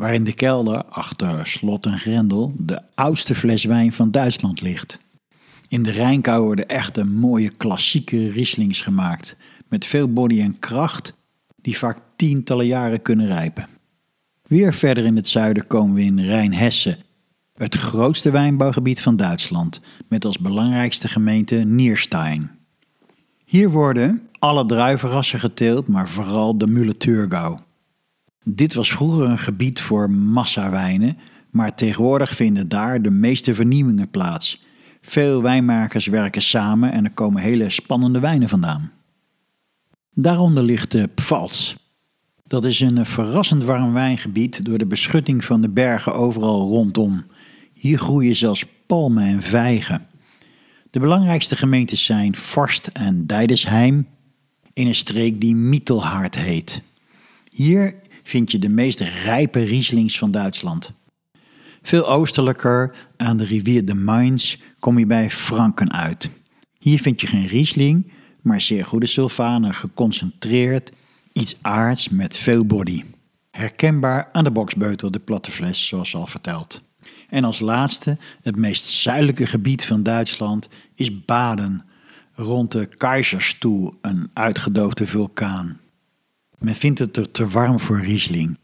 waar 0.00 0.14
in 0.14 0.24
de 0.24 0.34
kelder, 0.34 0.84
achter 0.84 1.46
slot 1.46 1.86
en 1.86 1.98
grendel, 1.98 2.52
de 2.56 2.80
oudste 2.94 3.34
fles 3.34 3.64
wijn 3.64 3.92
van 3.92 4.10
Duitsland 4.10 4.60
ligt. 4.60 4.98
In 5.68 5.82
de 5.82 5.90
Rijnkou 5.90 6.44
worden 6.44 6.68
echte 6.68 7.04
mooie 7.04 7.50
klassieke 7.50 8.30
Rieslings 8.30 8.80
gemaakt, 8.80 9.36
met 9.68 9.86
veel 9.86 10.12
body 10.12 10.40
en 10.40 10.58
kracht, 10.58 11.14
die 11.62 11.78
vaak 11.78 11.98
tientallen 12.16 12.66
jaren 12.66 13.02
kunnen 13.02 13.26
rijpen. 13.26 13.68
Weer 14.42 14.74
verder 14.74 15.04
in 15.04 15.16
het 15.16 15.28
zuiden 15.28 15.66
komen 15.66 15.94
we 15.94 16.02
in 16.02 16.20
Rijnhessen, 16.20 16.98
het 17.54 17.74
grootste 17.74 18.30
wijnbouwgebied 18.30 19.00
van 19.00 19.16
Duitsland, 19.16 19.80
met 20.08 20.24
als 20.24 20.38
belangrijkste 20.38 21.08
gemeente 21.08 21.56
Nierstein. 21.56 22.50
Hier 23.44 23.70
worden 23.70 24.28
alle 24.38 24.66
druivenrassen 24.66 25.38
geteeld, 25.38 25.88
maar 25.88 26.08
vooral 26.08 26.58
de 26.58 26.68
Müller-Thurgau. 26.68 27.58
Dit 28.44 28.74
was 28.74 28.92
vroeger 28.92 29.24
een 29.24 29.38
gebied 29.38 29.80
voor 29.80 30.10
massawijnen, 30.10 31.18
maar 31.50 31.74
tegenwoordig 31.74 32.30
vinden 32.30 32.68
daar 32.68 33.02
de 33.02 33.10
meeste 33.10 33.54
vernieuwingen 33.54 34.10
plaats. 34.10 34.64
Veel 35.00 35.42
wijnmakers 35.42 36.06
werken 36.06 36.42
samen 36.42 36.92
en 36.92 37.04
er 37.04 37.10
komen 37.10 37.42
hele 37.42 37.70
spannende 37.70 38.20
wijnen 38.20 38.48
vandaan. 38.48 38.92
Daaronder 40.14 40.62
ligt 40.62 40.90
de 40.90 41.08
Pfalz. 41.14 41.74
Dat 42.46 42.64
is 42.64 42.80
een 42.80 43.06
verrassend 43.06 43.64
warm 43.64 43.92
wijngebied 43.92 44.64
door 44.64 44.78
de 44.78 44.86
beschutting 44.86 45.44
van 45.44 45.60
de 45.60 45.68
bergen 45.68 46.14
overal 46.14 46.68
rondom. 46.68 47.24
Hier 47.72 47.98
groeien 47.98 48.36
zelfs 48.36 48.64
palmen 48.86 49.24
en 49.24 49.42
vijgen. 49.42 50.06
De 50.90 51.00
belangrijkste 51.00 51.56
gemeentes 51.56 52.04
zijn 52.04 52.36
Forst 52.36 52.86
en 52.86 53.26
Deidesheim, 53.26 54.06
in 54.72 54.86
een 54.86 54.94
streek 54.94 55.40
die 55.40 55.54
Mittelhart 55.54 56.34
heet. 56.34 56.82
Hier 57.50 57.94
vind 58.30 58.50
je 58.50 58.58
de 58.58 58.68
meest 58.68 59.00
rijpe 59.00 59.62
Rieslings 59.62 60.18
van 60.18 60.30
Duitsland. 60.30 60.92
Veel 61.82 62.08
oostelijker, 62.08 62.94
aan 63.16 63.36
de 63.36 63.44
rivier 63.44 63.84
de 63.84 63.94
Mainz, 63.94 64.56
kom 64.78 64.98
je 64.98 65.06
bij 65.06 65.30
Franken 65.30 65.92
uit. 65.92 66.28
Hier 66.78 67.00
vind 67.00 67.20
je 67.20 67.26
geen 67.26 67.46
Riesling, 67.46 68.12
maar 68.42 68.60
zeer 68.60 68.84
goede 68.84 69.06
sulfanen, 69.06 69.74
geconcentreerd, 69.74 70.92
iets 71.32 71.54
aards 71.60 72.08
met 72.08 72.36
veel 72.36 72.64
body. 72.64 73.04
Herkenbaar 73.50 74.28
aan 74.32 74.44
de 74.44 74.50
boksbeutel, 74.50 75.10
de 75.10 75.18
platte 75.18 75.50
fles, 75.50 75.86
zoals 75.86 76.14
al 76.14 76.26
verteld. 76.26 76.82
En 77.28 77.44
als 77.44 77.60
laatste, 77.60 78.18
het 78.42 78.56
meest 78.56 78.84
zuidelijke 78.84 79.46
gebied 79.46 79.84
van 79.84 80.02
Duitsland, 80.02 80.68
is 80.94 81.24
Baden, 81.24 81.84
rond 82.32 82.72
de 82.72 82.86
Keizersstoel, 82.86 83.98
een 84.00 84.30
uitgedoofde 84.32 85.06
vulkaan. 85.06 85.80
Men 86.60 86.74
vindt 86.74 86.98
het 86.98 87.16
er 87.16 87.30
te 87.30 87.48
warm 87.48 87.80
voor 87.80 88.00
Riesling, 88.00 88.58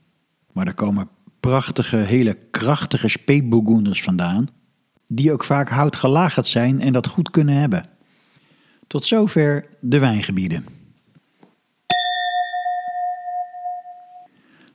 maar 0.53 0.67
er 0.67 0.75
komen 0.75 1.09
prachtige, 1.41 1.97
hele 1.97 2.39
krachtige 2.51 3.09
speetbourgonders 3.09 4.03
vandaan, 4.03 4.49
die 5.09 5.33
ook 5.33 5.45
vaak 5.45 5.69
houtgelagerd 5.69 6.47
zijn 6.47 6.81
en 6.81 6.93
dat 6.93 7.07
goed 7.07 7.31
kunnen 7.31 7.55
hebben. 7.55 7.87
Tot 8.87 9.05
zover 9.05 9.67
de 9.81 9.99
wijngebieden. 9.99 10.65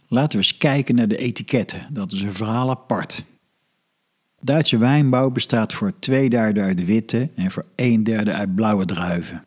Laten 0.08 0.32
we 0.32 0.38
eens 0.38 0.58
kijken 0.58 0.96
naar 0.96 1.08
de 1.08 1.18
etiketten. 1.18 1.88
Dat 1.90 2.12
is 2.12 2.22
een 2.22 2.34
verhaal 2.34 2.70
apart. 2.70 3.24
Duitse 4.42 4.78
wijnbouw 4.78 5.30
bestaat 5.30 5.74
voor 5.74 6.00
twee 6.00 6.30
derde 6.30 6.62
uit 6.62 6.86
witte 6.86 7.30
en 7.36 7.52
voor 7.52 7.66
een 7.76 8.04
derde 8.04 8.34
uit 8.34 8.56
blauwe 8.56 8.86
druiven. 8.86 9.46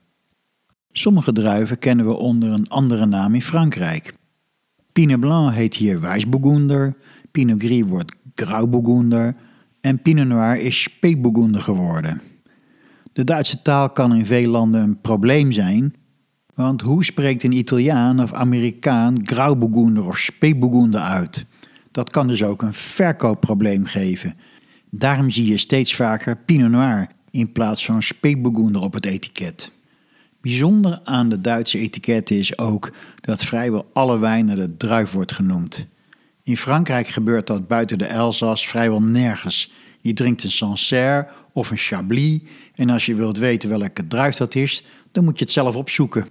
Sommige 0.97 1.33
druiven 1.33 1.79
kennen 1.79 2.07
we 2.07 2.15
onder 2.15 2.51
een 2.51 2.69
andere 2.69 3.07
naam 3.07 3.35
in 3.35 3.43
Frankrijk. 3.43 4.15
Pinot 4.93 5.21
Blanc 5.21 5.55
heet 5.55 5.75
hier 5.75 6.01
Wijsbourgonder, 6.01 6.97
Pinot 7.31 7.63
Gris 7.63 7.83
wordt 7.87 8.13
Graubourgonder 8.35 9.37
en 9.81 10.03
Pinot 10.03 10.27
Noir 10.27 10.61
is 10.61 10.83
Spätburgunder 10.83 11.61
geworden. 11.61 12.21
De 13.13 13.25
Duitse 13.25 13.63
taal 13.63 13.91
kan 13.91 14.15
in 14.15 14.27
veel 14.27 14.51
landen 14.51 14.81
een 14.81 15.01
probleem 15.01 15.53
zijn, 15.53 15.95
want 16.55 16.81
hoe 16.81 17.05
spreekt 17.05 17.43
een 17.43 17.53
Italiaan 17.53 18.23
of 18.23 18.33
Amerikaan 18.33 19.21
Graubourgunder 19.23 20.07
of 20.07 20.19
Spätburgunder 20.19 21.01
uit? 21.01 21.47
Dat 21.91 22.11
kan 22.11 22.29
dus 22.29 22.43
ook 22.43 22.63
een 22.63 22.75
verkoopprobleem 22.75 23.85
geven. 23.85 24.35
Daarom 24.91 25.31
zie 25.31 25.47
je 25.47 25.59
steeds 25.59 25.95
vaker 25.95 26.37
Pinot 26.37 26.71
Noir 26.71 27.07
in 27.31 27.53
plaats 27.53 27.85
van 27.85 28.03
Spätburgunder 28.03 28.83
op 28.83 28.93
het 28.93 29.07
etiket. 29.07 29.73
Bijzonder 30.45 31.01
aan 31.05 31.29
de 31.29 31.41
Duitse 31.41 31.79
etiketten 31.79 32.37
is 32.37 32.59
ook 32.59 32.93
dat 33.21 33.45
vrijwel 33.45 33.89
alle 33.93 34.19
wijn 34.19 34.47
naar 34.47 34.57
de 34.57 34.77
druif 34.77 35.13
wordt 35.13 35.33
genoemd. 35.33 35.87
In 36.43 36.57
Frankrijk 36.57 37.07
gebeurt 37.07 37.47
dat 37.47 37.67
buiten 37.67 37.99
de 37.99 38.05
Elzas 38.05 38.69
vrijwel 38.69 39.03
nergens. 39.03 39.73
Je 40.01 40.13
drinkt 40.13 40.45
een 40.45 40.51
Sancerre 40.51 41.29
of 41.53 41.71
een 41.71 41.77
Chablis 41.77 42.41
en 42.75 42.91
als 42.91 43.07
je 43.07 43.15
wilt 43.15 43.39
weten 43.39 43.69
welke 43.69 44.07
druif 44.07 44.37
dat 44.37 44.55
is, 44.55 44.85
dan 45.13 45.25
moet 45.25 45.39
je 45.39 45.45
het 45.45 45.53
zelf 45.53 45.75
opzoeken. 45.75 46.29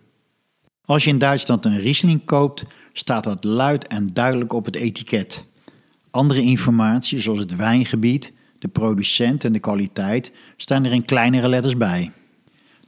Als 0.86 1.04
je 1.04 1.10
in 1.10 1.18
Duitsland 1.18 1.66
een 1.66 1.80
Riesling 1.80 2.26
koopt, 2.26 2.64
staat 2.92 3.24
dat 3.24 3.44
luid 3.44 3.88
en 3.88 4.08
duidelijk 4.08 4.54
op 4.54 4.66
het 4.66 4.76
etiket. 4.76 5.44
Andere 6.12 6.42
informatie, 6.42 7.20
zoals 7.20 7.40
het 7.40 7.56
wijngebied, 7.56 8.34
de 8.60 8.68
producent 8.68 9.44
en 9.44 9.54
de 9.54 9.60
kwaliteit, 9.60 10.32
staan 10.58 10.86
er 10.86 10.92
in 10.92 11.06
kleinere 11.06 11.50
letters 11.50 11.78
bij. 11.78 12.12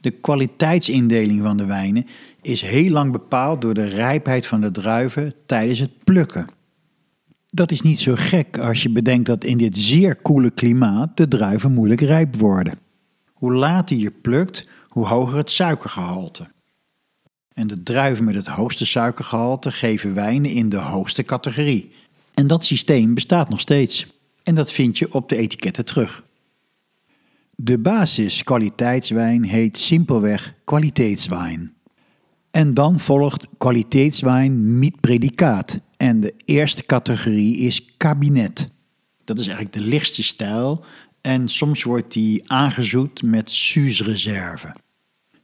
De 0.00 0.10
kwaliteitsindeling 0.10 1.42
van 1.42 1.56
de 1.56 1.64
wijnen 1.64 2.06
is 2.42 2.60
heel 2.60 2.90
lang 2.90 3.12
bepaald 3.12 3.60
door 3.60 3.74
de 3.74 3.88
rijpheid 3.88 4.46
van 4.46 4.60
de 4.60 4.70
druiven 4.70 5.34
tijdens 5.46 5.78
het 5.78 6.04
plukken. 6.04 6.46
Dat 7.50 7.70
is 7.70 7.80
niet 7.80 8.00
zo 8.00 8.12
gek 8.16 8.58
als 8.58 8.82
je 8.82 8.90
bedenkt 8.90 9.26
dat 9.26 9.44
in 9.44 9.58
dit 9.58 9.78
zeer 9.78 10.16
koele 10.16 10.50
klimaat 10.50 11.16
de 11.16 11.28
druiven 11.28 11.72
moeilijk 11.72 12.00
rijp 12.00 12.36
worden. 12.36 12.78
Hoe 13.32 13.52
later 13.52 13.96
je 13.96 14.10
plukt, 14.10 14.66
hoe 14.88 15.06
hoger 15.06 15.36
het 15.36 15.50
suikergehalte. 15.50 16.46
En 17.52 17.66
de 17.66 17.82
druiven 17.82 18.24
met 18.24 18.34
het 18.34 18.46
hoogste 18.46 18.86
suikergehalte 18.86 19.72
geven 19.72 20.14
wijnen 20.14 20.50
in 20.50 20.68
de 20.68 20.76
hoogste 20.76 21.22
categorie. 21.22 21.92
En 22.34 22.46
dat 22.46 22.64
systeem 22.64 23.14
bestaat 23.14 23.48
nog 23.48 23.60
steeds. 23.60 24.06
En 24.42 24.54
dat 24.54 24.72
vind 24.72 24.98
je 24.98 25.12
op 25.12 25.28
de 25.28 25.36
etiketten 25.36 25.84
terug. 25.84 26.24
De 27.58 27.78
basis 27.78 28.42
kwaliteitswijn 28.42 29.44
heet 29.44 29.78
simpelweg 29.78 30.54
kwaliteitswijn. 30.64 31.74
En 32.50 32.74
dan 32.74 32.98
volgt 32.98 33.46
kwaliteitswijn 33.58 34.78
met 34.78 35.00
predicaat. 35.00 35.76
En 35.96 36.20
de 36.20 36.34
eerste 36.44 36.82
categorie 36.82 37.56
is 37.56 37.96
kabinet. 37.96 38.68
Dat 39.24 39.38
is 39.38 39.46
eigenlijk 39.46 39.76
de 39.76 39.84
lichtste 39.84 40.22
stijl 40.22 40.84
en 41.20 41.48
soms 41.48 41.82
wordt 41.82 42.12
die 42.12 42.50
aangezoet 42.50 43.22
met 43.22 43.50
Suze-reserve. 43.50 44.74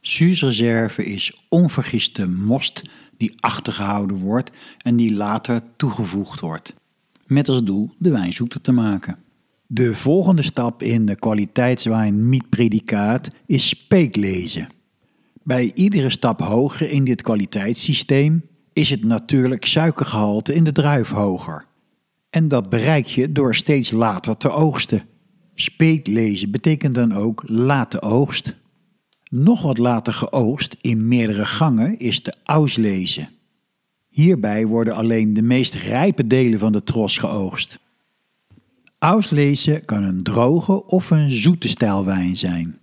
Suze-reserve 0.01 1.05
is 1.05 1.37
onvergiste 1.49 2.27
most 2.27 2.89
die 3.17 3.33
achtergehouden 3.39 4.17
wordt 4.17 4.51
en 4.77 4.95
die 4.95 5.13
later 5.13 5.61
toegevoegd 5.75 6.39
wordt. 6.39 6.73
Met 7.25 7.49
als 7.49 7.63
doel 7.63 7.93
de 7.97 8.11
wijn 8.11 8.33
zoeter 8.33 8.61
te 8.61 8.71
maken. 8.71 9.22
De 9.75 9.95
volgende 9.95 10.41
stap 10.41 10.83
in 10.83 11.05
de 11.05 11.15
kwaliteitswijn 11.15 12.29
met 12.29 12.49
predicaat 12.49 13.27
is 13.45 13.69
speeklezen. 13.69 14.69
Bij 15.43 15.71
iedere 15.73 16.09
stap 16.09 16.39
hoger 16.39 16.89
in 16.89 17.03
dit 17.03 17.21
kwaliteitssysteem 17.21 18.45
is 18.73 18.89
het 18.89 19.03
natuurlijk 19.03 19.65
suikergehalte 19.65 20.53
in 20.53 20.63
de 20.63 20.71
druif 20.71 21.09
hoger. 21.09 21.65
En 22.29 22.47
dat 22.47 22.69
bereik 22.69 23.05
je 23.05 23.31
door 23.31 23.55
steeds 23.55 23.91
later 23.91 24.37
te 24.37 24.49
oogsten. 24.49 25.01
Speeklezen 25.53 26.51
betekent 26.51 26.95
dan 26.95 27.13
ook 27.13 27.43
late 27.45 28.01
oogst. 28.01 28.57
Nog 29.29 29.61
wat 29.61 29.77
later 29.77 30.13
geoogst 30.13 30.75
in 30.81 31.07
meerdere 31.07 31.45
gangen 31.45 31.99
is 31.99 32.23
de 32.23 32.33
auslezen. 32.43 33.29
Hierbij 34.07 34.65
worden 34.65 34.95
alleen 34.95 35.33
de 35.33 35.41
meest 35.41 35.73
rijpe 35.73 36.27
delen 36.27 36.59
van 36.59 36.71
de 36.71 36.83
tros 36.83 37.17
geoogst. 37.17 37.81
Auslezen 39.03 39.85
kan 39.85 40.03
een 40.03 40.23
droge 40.23 40.85
of 40.85 41.09
een 41.09 41.31
zoete 41.31 41.67
stijlwijn 41.67 42.37
zijn. 42.37 42.79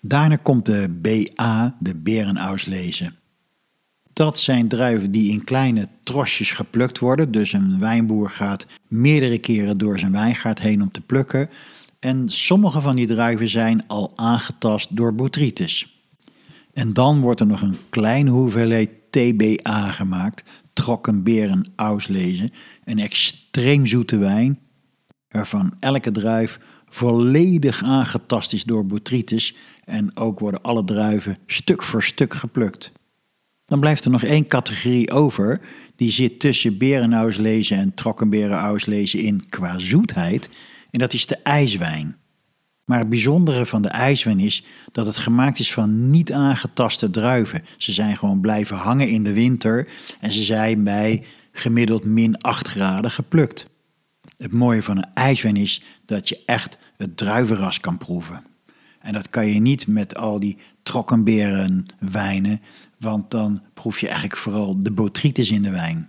Daarna 0.00 0.36
komt 0.36 0.66
de 0.66 0.98
BA, 1.02 1.76
de 1.78 1.96
berenauslese. 1.96 3.12
Dat 4.12 4.38
zijn 4.38 4.68
druiven 4.68 5.10
die 5.10 5.30
in 5.32 5.44
kleine 5.44 5.88
trosjes 6.02 6.50
geplukt 6.50 6.98
worden. 6.98 7.32
Dus 7.32 7.52
een 7.52 7.78
wijnboer 7.78 8.30
gaat 8.30 8.66
meerdere 8.88 9.38
keren 9.38 9.78
door 9.78 9.98
zijn 9.98 10.12
wijngaard 10.12 10.60
heen 10.60 10.82
om 10.82 10.90
te 10.90 11.00
plukken. 11.00 11.50
En 11.98 12.28
sommige 12.28 12.80
van 12.80 12.96
die 12.96 13.06
druiven 13.06 13.48
zijn 13.48 13.86
al 13.86 14.12
aangetast 14.14 14.96
door 14.96 15.14
botrytis. 15.14 16.04
En 16.72 16.92
dan 16.92 17.20
wordt 17.20 17.40
er 17.40 17.46
nog 17.46 17.62
een 17.62 17.76
kleine 17.90 18.30
hoeveelheid 18.30 18.90
TBA 19.10 19.90
gemaakt, 19.90 20.44
trokkenberen 20.72 21.72
auslezen, 21.76 22.50
een 22.84 22.98
extreem 22.98 23.86
zoete 23.86 24.18
wijn, 24.18 24.58
waarvan 25.30 25.72
elke 25.80 26.10
druif 26.10 26.58
volledig 26.88 27.82
aangetast 27.82 28.52
is 28.52 28.64
door 28.64 28.86
botrytis 28.86 29.54
en 29.84 30.16
ook 30.16 30.38
worden 30.38 30.62
alle 30.62 30.84
druiven 30.84 31.38
stuk 31.46 31.82
voor 31.82 32.02
stuk 32.02 32.34
geplukt. 32.34 32.92
Dan 33.64 33.80
blijft 33.80 34.04
er 34.04 34.10
nog 34.10 34.22
één 34.22 34.46
categorie 34.46 35.10
over, 35.10 35.60
die 35.96 36.10
zit 36.10 36.40
tussen 36.40 36.78
berenauslesen 36.78 37.76
en 37.76 37.94
trokkenberenauslesen 37.94 39.20
in 39.20 39.48
qua 39.48 39.78
zoetheid, 39.78 40.50
en 40.90 40.98
dat 40.98 41.12
is 41.12 41.26
de 41.26 41.36
ijswijn. 41.36 42.16
Maar 42.84 42.98
het 42.98 43.08
bijzondere 43.08 43.66
van 43.66 43.82
de 43.82 43.88
ijswijn 43.88 44.40
is 44.40 44.64
dat 44.92 45.06
het 45.06 45.16
gemaakt 45.16 45.58
is 45.58 45.72
van 45.72 46.10
niet 46.10 46.32
aangetaste 46.32 47.10
druiven. 47.10 47.64
Ze 47.76 47.92
zijn 47.92 48.16
gewoon 48.16 48.40
blijven 48.40 48.76
hangen 48.76 49.08
in 49.08 49.24
de 49.24 49.32
winter 49.32 49.88
en 50.20 50.32
ze 50.32 50.42
zijn 50.42 50.84
bij 50.84 51.24
gemiddeld 51.52 52.04
min 52.04 52.40
8 52.40 52.68
graden 52.68 53.10
geplukt. 53.10 53.66
Het 54.40 54.52
mooie 54.52 54.82
van 54.82 54.96
een 54.96 55.14
ijswijn 55.14 55.56
is 55.56 55.82
dat 56.06 56.28
je 56.28 56.42
echt 56.46 56.78
het 56.96 57.16
druivenras 57.16 57.80
kan 57.80 57.98
proeven. 57.98 58.42
En 59.00 59.12
dat 59.12 59.28
kan 59.28 59.46
je 59.46 59.60
niet 59.60 59.86
met 59.86 60.16
al 60.16 60.40
die 60.40 60.58
trokkenberen 60.82 61.86
wijnen, 61.98 62.60
want 62.98 63.30
dan 63.30 63.62
proef 63.74 64.00
je 64.00 64.06
eigenlijk 64.06 64.36
vooral 64.36 64.82
de 64.82 64.92
botrytis 64.92 65.50
in 65.50 65.62
de 65.62 65.70
wijn. 65.70 66.08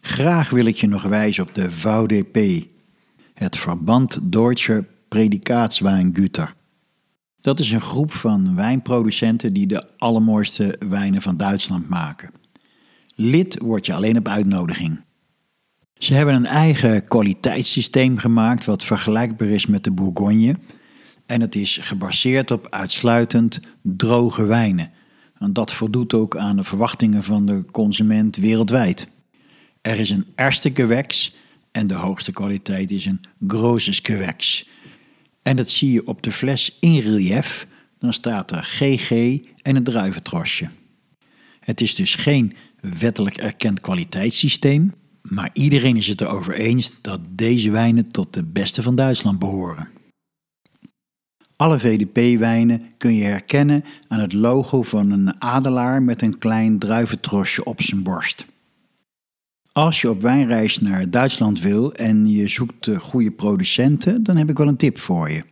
Graag 0.00 0.50
wil 0.50 0.66
ik 0.66 0.76
je 0.76 0.86
nog 0.88 1.02
wijzen 1.02 1.42
op 1.42 1.54
de 1.54 1.70
VDP, 1.70 2.66
het 3.34 3.56
Verband 3.56 4.32
Deutscher 4.32 4.86
Predikaatswijngüter. 5.08 6.54
Dat 7.40 7.60
is 7.60 7.70
een 7.70 7.80
groep 7.80 8.12
van 8.12 8.54
wijnproducenten 8.54 9.52
die 9.52 9.66
de 9.66 9.98
allermooiste 9.98 10.76
wijnen 10.88 11.22
van 11.22 11.36
Duitsland 11.36 11.88
maken. 11.88 12.30
Lid 13.14 13.58
word 13.58 13.86
je 13.86 13.94
alleen 13.94 14.18
op 14.18 14.28
uitnodiging. 14.28 15.00
Ze 16.02 16.14
hebben 16.14 16.34
een 16.34 16.46
eigen 16.46 17.04
kwaliteitssysteem 17.04 18.18
gemaakt 18.18 18.64
wat 18.64 18.84
vergelijkbaar 18.84 19.48
is 19.48 19.66
met 19.66 19.84
de 19.84 19.90
Bourgogne. 19.90 20.56
En 21.26 21.40
het 21.40 21.54
is 21.54 21.76
gebaseerd 21.76 22.50
op 22.50 22.66
uitsluitend 22.70 23.60
droge 23.82 24.44
wijnen. 24.44 24.90
En 25.38 25.52
dat 25.52 25.72
voldoet 25.72 26.14
ook 26.14 26.36
aan 26.36 26.56
de 26.56 26.64
verwachtingen 26.64 27.22
van 27.22 27.46
de 27.46 27.64
consument 27.70 28.36
wereldwijd. 28.36 29.06
Er 29.80 29.98
is 29.98 30.10
een 30.10 30.26
eerste 30.36 30.70
geweks 30.74 31.34
en 31.72 31.86
de 31.86 31.94
hoogste 31.94 32.32
kwaliteit 32.32 32.90
is 32.90 33.06
een 33.06 33.20
grosses 33.46 34.00
geweks. 34.02 34.68
En 35.42 35.56
dat 35.56 35.70
zie 35.70 35.92
je 35.92 36.06
op 36.06 36.22
de 36.22 36.32
fles 36.32 36.76
in 36.80 36.98
relief. 36.98 37.66
Dan 37.98 38.12
staat 38.12 38.50
er 38.50 38.62
GG 38.62 39.10
en 39.62 39.76
een 39.76 39.84
druiventrosje. 39.84 40.70
Het 41.60 41.80
is 41.80 41.94
dus 41.94 42.14
geen 42.14 42.54
wettelijk 42.80 43.36
erkend 43.36 43.80
kwaliteitssysteem, 43.80 44.92
maar 45.22 45.50
iedereen 45.52 45.96
is 45.96 46.06
het 46.06 46.20
erover 46.20 46.54
eens 46.54 46.92
dat 47.00 47.20
deze 47.28 47.70
wijnen 47.70 48.12
tot 48.12 48.34
de 48.34 48.44
beste 48.44 48.82
van 48.82 48.94
Duitsland 48.94 49.38
behoren. 49.38 49.88
Alle 51.56 51.78
VDP-wijnen 51.78 52.82
kun 52.98 53.14
je 53.14 53.24
herkennen 53.24 53.84
aan 54.08 54.20
het 54.20 54.32
logo 54.32 54.82
van 54.82 55.10
een 55.10 55.40
adelaar 55.42 56.02
met 56.02 56.22
een 56.22 56.38
klein 56.38 56.78
druiventrosje 56.78 57.64
op 57.64 57.82
zijn 57.82 58.02
borst. 58.02 58.46
Als 59.72 60.00
je 60.00 60.10
op 60.10 60.22
wijnreis 60.22 60.78
naar 60.78 61.10
Duitsland 61.10 61.60
wil 61.60 61.92
en 61.94 62.30
je 62.30 62.48
zoekt 62.48 62.88
goede 62.98 63.30
producenten, 63.30 64.22
dan 64.22 64.36
heb 64.36 64.50
ik 64.50 64.58
wel 64.58 64.68
een 64.68 64.76
tip 64.76 64.98
voor 64.98 65.30
je. 65.30 65.44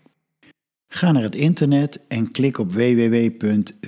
Ga 0.92 1.12
naar 1.12 1.22
het 1.22 1.34
internet 1.34 2.06
en 2.06 2.30
klik 2.30 2.58
op 2.58 2.72
www.vdp.de 2.72 3.80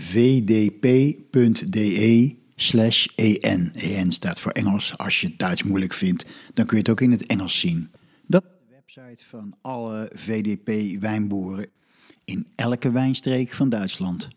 slash 2.63 3.07
en. 3.41 3.73
en 3.75 4.13
staat 4.13 4.41
voor 4.41 4.53
Engels. 4.53 4.99
Als 4.99 5.21
je 5.21 5.27
het 5.27 5.39
Duits 5.39 5.63
moeilijk 5.63 5.93
vindt, 5.93 6.27
dan 6.55 6.67
kun 6.67 6.77
je 6.77 6.83
het 6.83 6.93
ook 6.93 7.01
in 7.01 7.11
het 7.11 7.27
Engels 7.27 7.61
zien. 7.61 7.91
Dat 8.27 8.45
is 8.45 8.51
de 8.69 8.75
website 8.75 9.25
van 9.29 9.55
alle 9.61 10.11
VDP-wijnboeren 10.15 11.67
in 12.25 12.47
elke 12.55 12.91
wijnstreek 12.91 13.53
van 13.53 13.69
Duitsland. 13.69 14.29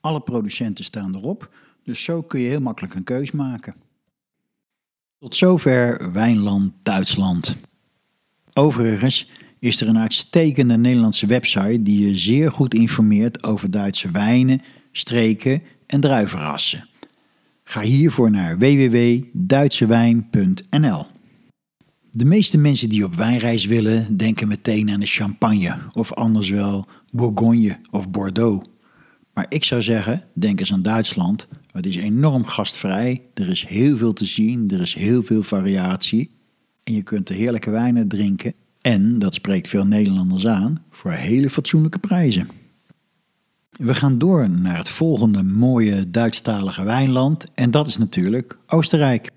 Alle 0.00 0.20
producenten 0.20 0.84
staan 0.84 1.14
erop, 1.14 1.54
dus 1.84 2.02
zo 2.04 2.22
kun 2.22 2.40
je 2.40 2.48
heel 2.48 2.60
makkelijk 2.60 2.94
een 2.94 3.04
keus 3.04 3.30
maken. 3.30 3.74
Tot 5.18 5.36
zover 5.36 6.12
Wijnland 6.12 6.72
Duitsland. 6.82 7.56
Overigens 8.52 9.30
is 9.58 9.80
er 9.80 9.88
een 9.88 9.98
uitstekende 9.98 10.76
Nederlandse 10.76 11.26
website 11.26 11.82
die 11.82 12.06
je 12.06 12.18
zeer 12.18 12.50
goed 12.50 12.74
informeert 12.74 13.44
over 13.44 13.70
Duitse 13.70 14.10
wijnen, 14.10 14.62
streken 14.92 15.62
en 15.86 16.00
druivenrassen. 16.00 16.88
Ga 17.68 17.80
hiervoor 17.80 18.30
naar 18.30 18.58
www.duitsewijn.nl. 18.58 21.06
De 22.10 22.24
meeste 22.24 22.58
mensen 22.58 22.88
die 22.88 23.04
op 23.04 23.14
wijnreis 23.14 23.64
willen, 23.64 24.16
denken 24.16 24.48
meteen 24.48 24.90
aan 24.90 25.00
de 25.00 25.06
champagne, 25.06 25.76
of 25.92 26.12
anders 26.12 26.48
wel 26.48 26.86
Bourgogne 27.10 27.78
of 27.90 28.10
Bordeaux. 28.10 28.68
Maar 29.34 29.46
ik 29.48 29.64
zou 29.64 29.82
zeggen, 29.82 30.24
denk 30.32 30.60
eens 30.60 30.72
aan 30.72 30.82
Duitsland. 30.82 31.48
Het 31.72 31.86
is 31.86 31.96
enorm 31.96 32.44
gastvrij, 32.44 33.22
er 33.34 33.48
is 33.48 33.66
heel 33.66 33.96
veel 33.96 34.12
te 34.12 34.24
zien, 34.24 34.70
er 34.70 34.80
is 34.80 34.94
heel 34.94 35.22
veel 35.22 35.42
variatie. 35.42 36.30
En 36.84 36.94
je 36.94 37.02
kunt 37.02 37.28
er 37.28 37.34
heerlijke 37.34 37.70
wijnen 37.70 38.08
drinken 38.08 38.54
En, 38.80 39.18
dat 39.18 39.34
spreekt 39.34 39.68
veel 39.68 39.86
Nederlanders 39.86 40.46
aan, 40.46 40.84
voor 40.90 41.10
hele 41.10 41.50
fatsoenlijke 41.50 41.98
prijzen. 41.98 42.48
We 43.70 43.94
gaan 43.94 44.18
door 44.18 44.50
naar 44.50 44.76
het 44.76 44.88
volgende 44.88 45.42
mooie 45.42 46.10
Duitsstalige 46.10 46.84
wijnland 46.84 47.54
en 47.54 47.70
dat 47.70 47.86
is 47.86 47.96
natuurlijk 47.96 48.58
Oostenrijk. 48.66 49.30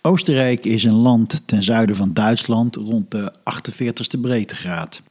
Oostenrijk 0.00 0.64
is 0.64 0.84
een 0.84 0.94
land 0.94 1.42
ten 1.46 1.62
zuiden 1.62 1.96
van 1.96 2.12
Duitsland 2.12 2.76
rond 2.76 3.10
de 3.10 3.34
48ste 3.38 4.20
breedtegraad. 4.20 5.02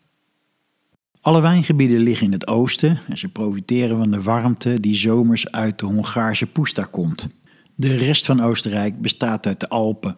Alle 1.25 1.41
wijngebieden 1.41 1.99
liggen 1.99 2.25
in 2.25 2.31
het 2.31 2.47
oosten 2.47 2.99
en 3.07 3.17
ze 3.17 3.29
profiteren 3.29 3.97
van 3.97 4.11
de 4.11 4.21
warmte 4.21 4.79
die 4.79 4.95
zomers 4.95 5.51
uit 5.51 5.79
de 5.79 5.85
Hongaarse 5.85 6.45
Pusta 6.45 6.83
komt. 6.83 7.27
De 7.75 7.95
rest 7.95 8.25
van 8.25 8.41
Oostenrijk 8.41 9.01
bestaat 9.01 9.45
uit 9.45 9.59
de 9.59 9.69
Alpen. 9.69 10.17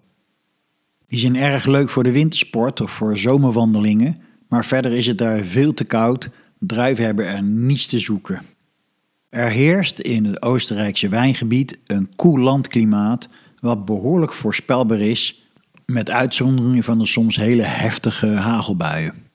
Die 1.06 1.20
zijn 1.20 1.36
erg 1.36 1.66
leuk 1.66 1.90
voor 1.90 2.04
de 2.04 2.12
wintersport 2.12 2.82
of 2.82 2.92
voor 2.92 3.18
zomerwandelingen, 3.18 4.18
maar 4.50 4.66
verder 4.66 4.92
is 4.92 5.06
het 5.06 5.18
daar 5.18 5.44
veel 5.44 5.74
te 5.74 5.84
koud, 5.84 6.30
druiven 6.60 7.06
hebben 7.06 7.28
er 7.28 7.44
niets 7.44 7.86
te 7.86 8.00
zoeken. 8.00 8.42
Er 9.30 9.50
heerst 9.50 10.00
in 10.00 10.26
het 10.26 10.42
Oostenrijkse 10.42 11.10
wijngebied 11.10 11.78
een 11.86 12.10
koel 12.16 12.38
landklimaat 12.38 13.30
wat 13.60 13.86
behoorlijk 13.86 14.34
voorspelbaar 14.34 15.00
is, 15.00 15.48
met 15.86 16.10
uitzonderingen 16.10 16.84
van 16.84 17.00
de 17.00 17.06
soms 17.06 17.36
hele 17.36 17.64
heftige 17.64 18.28
hagelbuien. 18.28 19.27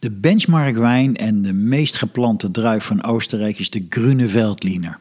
De 0.00 0.10
benchmarkwijn 0.10 1.16
en 1.16 1.42
de 1.42 1.52
meest 1.52 1.96
geplante 1.96 2.50
druif 2.50 2.84
van 2.84 3.04
Oostenrijk 3.04 3.58
is 3.58 3.70
de 3.70 3.86
Grüne 3.88 4.28
Veltliner. 4.28 4.98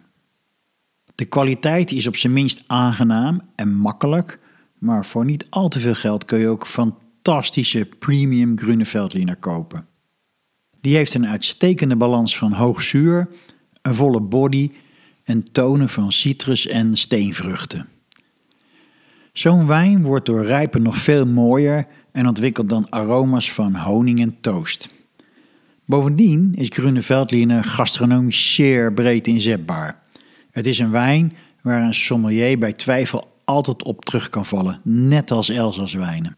De 1.15 1.25
kwaliteit 1.25 1.91
is 1.91 2.07
op 2.07 2.15
zijn 2.15 2.33
minst 2.33 2.63
aangenaam 2.67 3.41
en 3.55 3.73
makkelijk, 3.73 4.39
maar 4.77 5.05
voor 5.05 5.25
niet 5.25 5.45
al 5.49 5.67
te 5.69 5.79
veel 5.79 5.95
geld 5.95 6.25
kun 6.25 6.39
je 6.39 6.47
ook 6.47 6.67
fantastische 6.67 7.89
premium 7.99 8.57
Grüne 8.57 8.85
Veltliner 8.85 9.35
kopen. 9.35 9.88
Die 10.81 10.95
heeft 10.95 11.13
een 11.13 11.27
uitstekende 11.27 11.95
balans 11.95 12.38
van 12.38 12.53
hoog 12.53 12.81
zuur, 12.81 13.29
een 13.81 13.95
volle 13.95 14.21
body 14.21 14.71
en 15.23 15.43
tonen 15.43 15.89
van 15.89 16.12
citrus 16.12 16.67
en 16.67 16.97
steenvruchten. 16.97 17.88
Zo'n 19.39 19.67
wijn 19.67 20.02
wordt 20.02 20.25
door 20.25 20.45
rijpen 20.45 20.82
nog 20.82 20.97
veel 20.97 21.25
mooier 21.25 21.88
en 22.12 22.28
ontwikkelt 22.28 22.69
dan 22.69 22.89
aroma's 22.89 23.52
van 23.52 23.75
honing 23.75 24.21
en 24.21 24.38
toast. 24.41 24.89
Bovendien 25.86 26.54
is 26.56 26.67
Grüne 26.69 27.02
Veltliner 27.02 27.63
gastronomisch 27.63 28.54
zeer 28.54 28.93
breed 28.93 29.28
inzetbaar. 29.28 30.02
Het 30.52 30.65
is 30.65 30.80
een 30.80 30.91
wijn 30.91 31.34
waar 31.62 31.82
een 31.82 31.93
sommelier 31.93 32.60
bij 32.60 32.73
twijfel 32.73 33.32
altijd 33.45 33.84
op 33.84 34.06
terug 34.06 34.30
kan 34.30 34.45
vallen, 34.45 34.80
net 34.84 35.32
als 35.32 35.49
Elsa's 35.49 35.93
wijnen. 35.93 36.38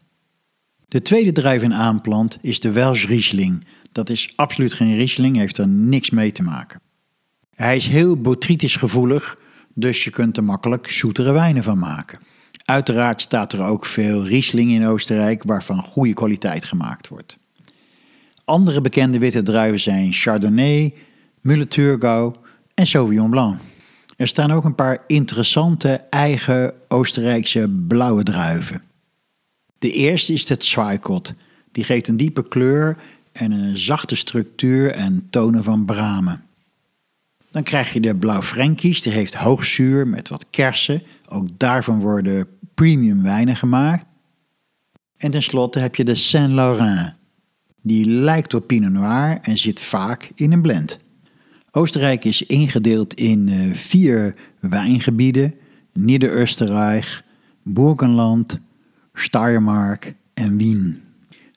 De 0.88 1.02
tweede 1.02 1.32
druif 1.32 1.62
in 1.62 1.74
aanplant 1.74 2.38
is 2.40 2.60
de 2.60 2.72
Welsch 2.72 3.06
Riesling. 3.06 3.64
Dat 3.92 4.10
is 4.10 4.32
absoluut 4.36 4.74
geen 4.74 4.96
Riesling, 4.96 5.36
heeft 5.36 5.58
er 5.58 5.68
niks 5.68 6.10
mee 6.10 6.32
te 6.32 6.42
maken. 6.42 6.80
Hij 7.54 7.76
is 7.76 7.86
heel 7.86 8.16
botrytisch 8.16 8.76
gevoelig, 8.76 9.38
dus 9.74 10.04
je 10.04 10.10
kunt 10.10 10.36
er 10.36 10.44
makkelijk 10.44 10.90
zoetere 10.90 11.32
wijnen 11.32 11.62
van 11.62 11.78
maken. 11.78 12.18
Uiteraard 12.64 13.20
staat 13.20 13.52
er 13.52 13.64
ook 13.64 13.86
veel 13.86 14.26
Riesling 14.26 14.70
in 14.70 14.86
Oostenrijk 14.86 15.42
waarvan 15.42 15.82
goede 15.82 16.14
kwaliteit 16.14 16.64
gemaakt 16.64 17.08
wordt. 17.08 17.36
Andere 18.44 18.80
bekende 18.80 19.18
witte 19.18 19.42
druiven 19.42 19.80
zijn 19.80 20.12
Chardonnay, 20.12 20.94
Müller-Thurgau 21.40 22.34
en 22.74 22.86
Sauvignon 22.86 23.30
Blanc. 23.30 23.58
Er 24.16 24.28
staan 24.28 24.50
ook 24.50 24.64
een 24.64 24.74
paar 24.74 25.04
interessante 25.06 26.04
eigen 26.10 26.74
Oostenrijkse 26.88 27.68
blauwe 27.88 28.22
druiven. 28.22 28.82
De 29.78 29.92
eerste 29.92 30.32
is 30.32 30.46
de 30.46 30.56
Zweikot. 30.58 31.34
Die 31.72 31.84
geeft 31.84 32.08
een 32.08 32.16
diepe 32.16 32.48
kleur 32.48 32.96
en 33.32 33.50
een 33.50 33.78
zachte 33.78 34.14
structuur 34.14 34.92
en 34.92 35.26
tonen 35.30 35.64
van 35.64 35.84
bramen. 35.84 36.44
Dan 37.50 37.62
krijg 37.62 37.92
je 37.92 38.00
de 38.00 38.16
Blauw 38.16 38.42
Frankies, 38.42 39.02
die 39.02 39.12
heeft 39.12 39.34
hoog 39.34 39.64
zuur 39.64 40.06
met 40.06 40.28
wat 40.28 40.46
kersen. 40.50 41.02
Ook 41.32 41.48
daarvan 41.56 42.00
worden 42.00 42.46
premium 42.74 43.22
wijnen 43.22 43.56
gemaakt. 43.56 44.04
En 45.16 45.30
tenslotte 45.30 45.78
heb 45.78 45.94
je 45.94 46.04
de 46.04 46.14
Saint-Laurent. 46.14 47.14
Die 47.82 48.06
lijkt 48.06 48.54
op 48.54 48.66
Pinot 48.66 48.92
Noir 48.92 49.38
en 49.42 49.58
zit 49.58 49.80
vaak 49.80 50.30
in 50.34 50.52
een 50.52 50.62
blend. 50.62 50.98
Oostenrijk 51.70 52.24
is 52.24 52.42
ingedeeld 52.42 53.14
in 53.14 53.48
uh, 53.48 53.74
vier 53.74 54.34
wijngebieden: 54.60 55.54
Nieder-Österreich, 55.92 57.22
Burgenland, 57.62 58.58
Steiermark 59.14 60.14
en 60.34 60.56
Wien. 60.56 61.02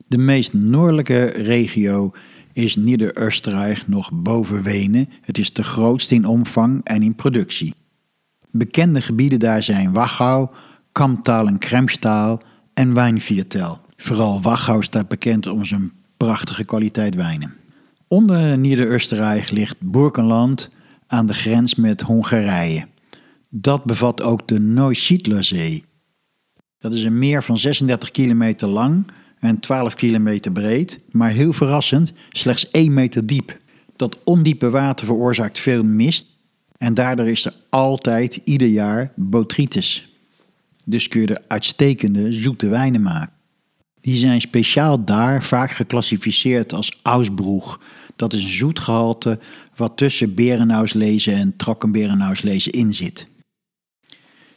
De 0.08 0.18
meest 0.18 0.52
noordelijke 0.52 1.24
regio 1.24 2.12
is 2.52 2.76
Nieder-Österreich 2.76 3.86
nog 3.86 4.10
boven 4.12 4.62
Wenen. 4.62 5.08
Het 5.20 5.38
is 5.38 5.52
de 5.52 5.62
grootste 5.62 6.14
in 6.14 6.26
omvang 6.26 6.80
en 6.84 7.02
in 7.02 7.14
productie. 7.14 7.74
Bekende 8.58 9.00
gebieden 9.00 9.38
daar 9.38 9.62
zijn 9.62 9.92
Wachau, 9.92 10.48
Kamtal 10.92 11.46
en 11.46 11.58
Kremstal 11.58 12.42
en 12.74 12.94
Wijnviertel. 12.94 13.80
Vooral 13.96 14.42
Wachau 14.42 14.82
staat 14.82 15.08
bekend 15.08 15.46
om 15.46 15.64
zijn 15.64 15.92
prachtige 16.16 16.64
kwaliteit 16.64 17.14
wijnen. 17.14 17.54
Onder 18.08 18.58
Nieder-Österreich 18.58 19.50
ligt 19.50 19.76
Burgenland 19.78 20.70
aan 21.06 21.26
de 21.26 21.34
grens 21.34 21.74
met 21.74 22.00
Hongarije. 22.00 22.86
Dat 23.50 23.84
bevat 23.84 24.22
ook 24.22 24.48
de 24.48 24.60
Neusiedlerzee. 24.60 25.84
Dat 26.78 26.94
is 26.94 27.04
een 27.04 27.18
meer 27.18 27.42
van 27.42 27.58
36 27.58 28.10
kilometer 28.10 28.68
lang 28.68 29.06
en 29.38 29.60
12 29.60 29.94
kilometer 29.94 30.52
breed, 30.52 31.00
maar 31.10 31.30
heel 31.30 31.52
verrassend 31.52 32.12
slechts 32.30 32.70
1 32.70 32.94
meter 32.94 33.26
diep. 33.26 33.58
Dat 33.96 34.20
ondiepe 34.24 34.70
water 34.70 35.06
veroorzaakt 35.06 35.58
veel 35.58 35.84
mist 35.84 36.26
en 36.78 36.94
daardoor 36.94 37.28
is 37.28 37.44
er 37.44 37.54
altijd 37.70 38.40
ieder 38.44 38.68
jaar 38.68 39.12
botrytis. 39.14 40.08
Dus 40.84 41.08
kun 41.08 41.20
je 41.20 41.26
er 41.26 41.44
uitstekende 41.48 42.32
zoete 42.32 42.68
wijnen 42.68 43.02
maken. 43.02 43.34
Die 44.00 44.16
zijn 44.16 44.40
speciaal 44.40 45.04
daar 45.04 45.44
vaak 45.44 45.70
geclassificeerd 45.70 46.72
als 46.72 46.98
Ausbroeg. 47.02 47.80
Dat 48.16 48.32
is 48.32 48.42
een 48.42 48.48
zoetgehalte 48.48 49.38
wat 49.76 49.96
tussen 49.96 50.34
Berenhauslezen 50.34 51.34
en 51.34 51.56
Trockenberenhauslezen 51.56 52.72
in 52.72 52.94
zit. 52.94 53.26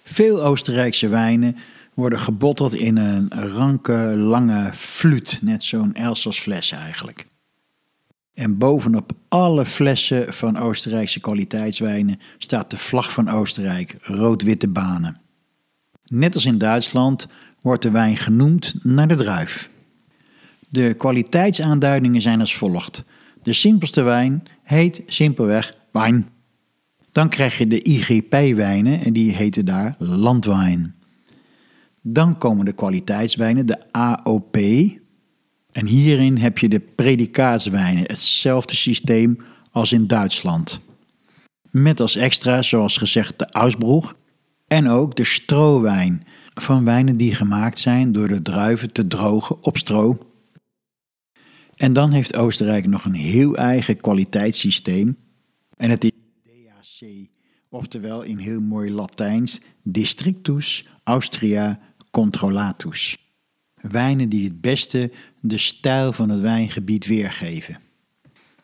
Veel 0.04 0.44
Oostenrijkse 0.44 1.08
wijnen 1.08 1.56
worden 1.94 2.20
gebotteld 2.20 2.74
in 2.74 2.98
een 2.98 3.30
ranke, 3.34 4.14
lange 4.18 4.70
fluit, 4.74 5.40
net 5.42 5.64
zo'n 5.64 5.94
Elsass-fles 5.94 6.72
eigenlijk. 6.72 7.26
En 8.40 8.58
bovenop 8.58 9.12
alle 9.28 9.66
flessen 9.66 10.34
van 10.34 10.58
Oostenrijkse 10.58 11.20
kwaliteitswijnen 11.20 12.20
staat 12.38 12.70
de 12.70 12.78
vlag 12.78 13.12
van 13.12 13.30
Oostenrijk, 13.30 13.96
rood-witte 14.02 14.68
banen. 14.68 15.22
Net 16.06 16.36
als 16.36 16.46
in 16.46 16.58
Duitsland 16.58 17.28
wordt 17.62 17.82
de 17.82 17.92
wijn 17.92 18.18
genoemd 18.18 18.74
naar 18.84 19.08
de 19.08 19.16
druif. 19.16 19.70
De 20.70 20.94
kwaliteitsaanduidingen 20.94 22.22
zijn 22.22 22.40
als 22.40 22.56
volgt. 22.56 23.04
De 23.44 23.54
simpelste 23.54 24.02
wijn 24.02 24.44
heet 24.64 25.02
simpelweg 25.06 25.74
wijn. 25.92 26.30
Dan 27.12 27.30
krijg 27.30 27.58
je 27.58 27.68
de 27.68 27.82
IGP-wijnen 27.82 29.04
en 29.04 29.14
die 29.14 29.32
heten 29.32 29.66
daar 29.66 29.96
landwijn. 29.98 30.96
Dan 32.02 32.38
komen 32.38 32.66
de 32.66 32.74
kwaliteitswijnen, 32.74 33.66
de 33.66 33.92
AOP. 33.92 34.58
En 35.80 35.86
hierin 35.86 36.38
heb 36.38 36.58
je 36.58 36.70
de 36.70 36.80
predikaatswijnen, 36.80 38.04
hetzelfde 38.04 38.76
systeem 38.76 39.38
als 39.72 39.92
in 39.92 40.08
Duitsland. 40.08 40.80
Met 41.72 42.00
als 42.00 42.16
extra, 42.16 42.62
zoals 42.62 42.98
gezegd, 42.98 43.40
de 43.40 43.52
Ausbroeg 43.52 44.16
en 44.68 44.88
ook 44.88 45.16
de 45.16 45.24
stroowijn, 45.24 46.24
van 46.54 46.86
wijnen 46.86 47.18
die 47.18 47.36
gemaakt 47.36 47.80
zijn 47.80 48.12
door 48.12 48.28
de 48.28 48.42
druiven 48.42 48.92
te 48.92 49.08
drogen 49.08 49.64
op 49.64 49.78
stro. 49.78 50.18
En 51.76 51.94
dan 51.94 52.12
heeft 52.12 52.36
Oostenrijk 52.36 52.88
nog 52.88 53.06
een 53.06 53.14
heel 53.14 53.56
eigen 53.56 53.98
kwaliteitssysteem. 53.98 55.18
En 55.78 55.90
het 55.90 56.04
is 56.04 56.12
DAC, 56.44 57.10
oftewel 57.70 58.22
in 58.22 58.38
heel 58.38 58.62
mooi 58.62 58.92
Latijns 58.92 59.60
Districtus 59.84 60.86
Austria 61.04 61.80
Controllatus. 62.12 63.29
Wijnen 63.82 64.30
die 64.30 64.44
het 64.44 64.62
beste 64.62 65.12
de 65.40 65.58
stijl 65.58 66.14
van 66.14 66.30
het 66.30 66.42
wijngebied 66.42 67.06
weergeven. 67.06 67.80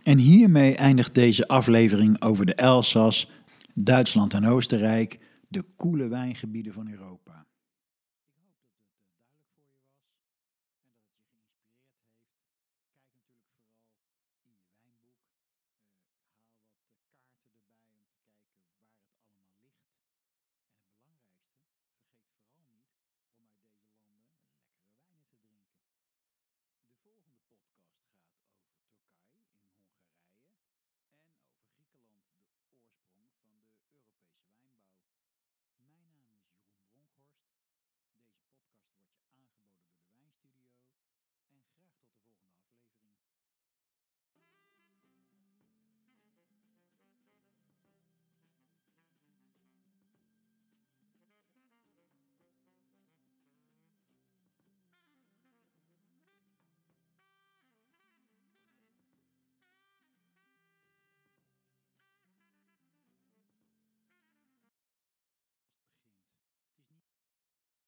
En 0.04 0.18
hiermee 0.18 0.76
eindigt 0.76 1.14
deze 1.14 1.48
aflevering 1.48 2.22
over 2.22 2.46
de 2.46 2.56
Elzas, 2.56 3.30
Duitsland 3.74 4.34
en 4.34 4.46
Oostenrijk, 4.46 5.20
de 5.48 5.64
koele 5.76 6.08
wijngebieden 6.08 6.74
van 6.74 6.90
Europa. 6.90 7.46